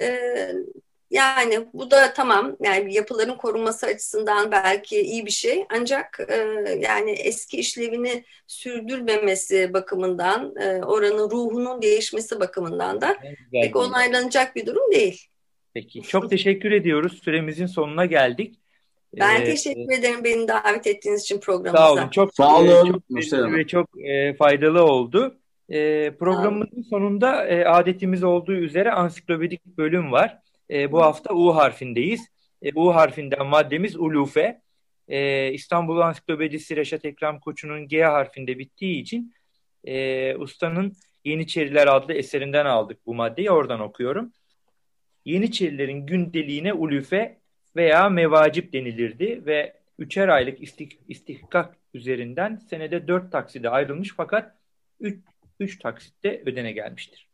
E, 0.00 0.30
yani 1.10 1.66
bu 1.72 1.90
da 1.90 2.12
tamam 2.12 2.56
yani 2.60 2.94
yapıların 2.94 3.34
korunması 3.34 3.86
açısından 3.86 4.50
belki 4.50 5.00
iyi 5.00 5.26
bir 5.26 5.30
şey 5.30 5.64
ancak 5.70 6.20
e, 6.28 6.36
yani 6.80 7.10
eski 7.10 7.56
işlevini 7.56 8.24
sürdürmemesi 8.46 9.72
bakımından 9.74 10.54
e, 10.56 10.84
oranın 10.84 11.30
ruhunun 11.30 11.82
değişmesi 11.82 12.40
bakımından 12.40 13.00
da 13.00 13.16
pek 13.52 13.76
onaylanacak 13.76 14.56
bir 14.56 14.66
durum 14.66 14.92
değil. 14.92 15.26
Peki 15.74 16.02
çok 16.02 16.30
teşekkür 16.30 16.72
ediyoruz 16.72 17.20
süremizin 17.24 17.66
sonuna 17.66 18.06
geldik. 18.06 18.60
Ben 19.18 19.40
ee, 19.40 19.44
teşekkür 19.44 19.98
ederim 19.98 20.24
beni 20.24 20.48
davet 20.48 20.86
ettiğiniz 20.86 21.22
için 21.22 21.40
programımıza. 21.40 21.86
Sağ 21.86 21.92
olun. 21.92 22.08
Çok 22.08 22.34
sağ 22.34 22.58
olun. 22.58 23.02
Çok 23.30 23.52
ve 23.52 23.66
çok 23.66 23.88
e, 24.04 24.34
faydalı 24.34 24.84
oldu. 24.84 25.38
E, 25.68 26.10
programımızın 26.10 26.82
sonunda 26.82 27.46
e, 27.46 27.64
adetimiz 27.64 28.24
olduğu 28.24 28.52
üzere 28.52 28.92
ansiklopedik 28.92 29.66
bölüm 29.66 30.12
var. 30.12 30.38
E, 30.70 30.92
bu 30.92 31.02
hafta 31.02 31.34
U 31.34 31.56
harfindeyiz. 31.56 32.28
E, 32.62 32.72
U 32.74 32.94
harfinden 32.94 33.46
maddemiz 33.46 33.96
ulufe. 33.96 34.60
E, 35.08 35.52
İstanbul 35.52 36.00
Ansiklopedisi 36.00 36.76
Reşat 36.76 37.04
Ekrem 37.04 37.40
Koçu'nun 37.40 37.88
G 37.88 38.04
harfinde 38.04 38.58
bittiği 38.58 39.02
için 39.02 39.34
e, 39.84 40.36
ustanın 40.36 40.92
Yeniçeriler 41.24 41.86
adlı 41.86 42.14
eserinden 42.14 42.66
aldık 42.66 43.06
bu 43.06 43.14
maddeyi. 43.14 43.50
Oradan 43.50 43.80
okuyorum. 43.80 44.32
Yeniçerilerin 45.24 46.06
gündeliğine 46.06 46.72
ulufe 46.72 47.38
veya 47.76 48.08
mevacip 48.08 48.72
denilirdi 48.72 49.46
ve 49.46 49.76
üçer 49.98 50.28
aylık 50.28 50.62
istik, 50.62 50.98
istihkak 51.08 51.76
üzerinden 51.94 52.56
senede 52.56 53.08
dört 53.08 53.32
takside 53.32 53.68
ayrılmış 53.68 54.12
fakat 54.16 54.54
üç, 55.00 55.18
üç 55.60 55.78
taksitte 55.78 56.42
ödene 56.46 56.72
gelmiştir. 56.72 57.29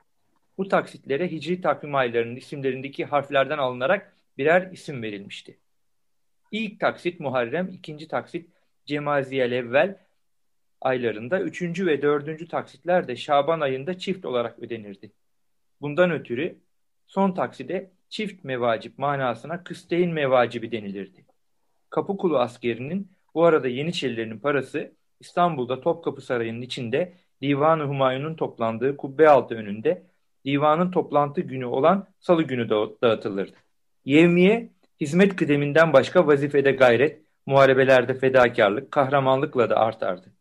Bu 0.58 0.68
taksitlere 0.68 1.30
hicri 1.30 1.60
takvim 1.60 1.94
aylarının 1.94 2.36
isimlerindeki 2.36 3.04
harflerden 3.04 3.58
alınarak 3.58 4.16
birer 4.38 4.70
isim 4.72 5.02
verilmişti. 5.02 5.58
İlk 6.52 6.80
taksit 6.80 7.20
Muharrem, 7.20 7.68
ikinci 7.68 8.08
taksit 8.08 8.50
Cemaziyel 8.86 9.52
evvel 9.52 9.98
aylarında, 10.80 11.40
üçüncü 11.40 11.86
ve 11.86 12.02
dördüncü 12.02 12.48
taksitler 12.48 13.08
de 13.08 13.16
Şaban 13.16 13.60
ayında 13.60 13.98
çift 13.98 14.24
olarak 14.24 14.58
ödenirdi. 14.58 15.12
Bundan 15.80 16.10
ötürü 16.10 16.58
son 17.06 17.32
takside 17.32 17.90
çift 18.08 18.44
mevacip 18.44 18.98
manasına 18.98 19.64
kısteyn 19.64 20.10
mevacibi 20.10 20.72
denilirdi. 20.72 21.26
Kapıkulu 21.90 22.38
askerinin 22.38 23.12
bu 23.34 23.44
arada 23.44 23.68
Yeniçerilerin 23.68 24.38
parası 24.38 24.92
İstanbul'da 25.20 25.80
Topkapı 25.80 26.20
Sarayı'nın 26.20 26.62
içinde 26.62 27.14
Divan-ı 27.42 27.84
Humayun'un 27.84 28.34
toplandığı 28.34 28.96
kubbe 28.96 29.28
altı 29.28 29.54
önünde 29.54 30.06
divanın 30.46 30.90
toplantı 30.90 31.40
günü 31.40 31.64
olan 31.64 32.06
salı 32.20 32.42
günü 32.42 32.68
dağıtılırdı. 33.02 33.56
Yevmiye, 34.04 34.70
hizmet 35.00 35.36
kıdeminden 35.36 35.92
başka 35.92 36.26
vazifede 36.26 36.72
gayret, 36.72 37.20
muharebelerde 37.46 38.14
fedakarlık, 38.14 38.90
kahramanlıkla 38.90 39.70
da 39.70 39.76
artardı. 39.76 40.32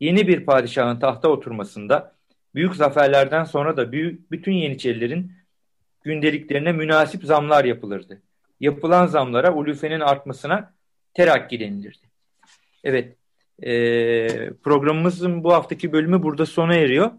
Yeni 0.00 0.28
bir 0.28 0.44
padişahın 0.44 1.00
tahta 1.00 1.28
oturmasında, 1.28 2.14
büyük 2.54 2.74
zaferlerden 2.74 3.44
sonra 3.44 3.76
da 3.76 3.92
büyük, 3.92 4.30
bütün 4.30 4.52
Yeniçerilerin 4.52 5.32
gündeliklerine 6.04 6.72
münasip 6.72 7.24
zamlar 7.24 7.64
yapılırdı. 7.64 8.22
Yapılan 8.60 9.06
zamlara 9.06 9.54
ulufenin 9.54 10.00
artmasına 10.00 10.74
terakki 11.14 11.60
denilirdi. 11.60 12.10
Evet, 12.84 13.16
e, 13.62 14.50
programımızın 14.52 15.44
bu 15.44 15.52
haftaki 15.52 15.92
bölümü 15.92 16.22
burada 16.22 16.46
sona 16.46 16.74
eriyor. 16.74 17.10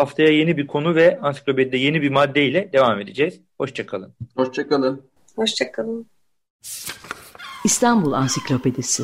Haftaya 0.00 0.28
yeni 0.28 0.56
bir 0.56 0.66
konu 0.66 0.94
ve 0.94 1.20
ansiklopedide 1.20 1.76
yeni 1.76 2.02
bir 2.02 2.10
madde 2.10 2.46
ile 2.46 2.72
devam 2.72 3.00
edeceğiz. 3.00 3.40
Hoşçakalın. 3.58 4.14
Hoşçakalın. 4.36 5.02
Hoşçakalın. 5.36 6.06
İstanbul 7.64 8.12
Ansiklopedisi 8.12 9.02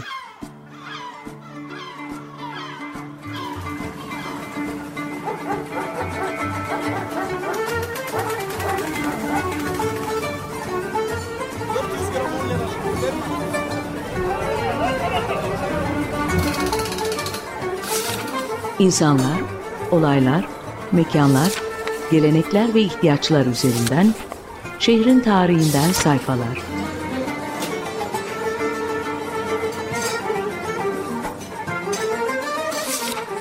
İnsanlar, 18.78 19.40
olaylar, 19.90 20.55
mekanlar, 20.96 21.52
gelenekler 22.10 22.74
ve 22.74 22.80
ihtiyaçlar 22.80 23.46
üzerinden 23.46 24.14
şehrin 24.78 25.20
tarihinden 25.20 25.92
sayfalar. 25.92 26.58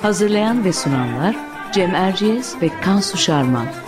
Hazırlayan 0.02 0.66
ve 0.66 0.74
sunanlar 0.74 1.36
Cem 1.74 1.96
Erciyes 1.96 2.56
ve 2.62 2.70
Kansu 2.82 3.18
Şarman. 3.18 3.85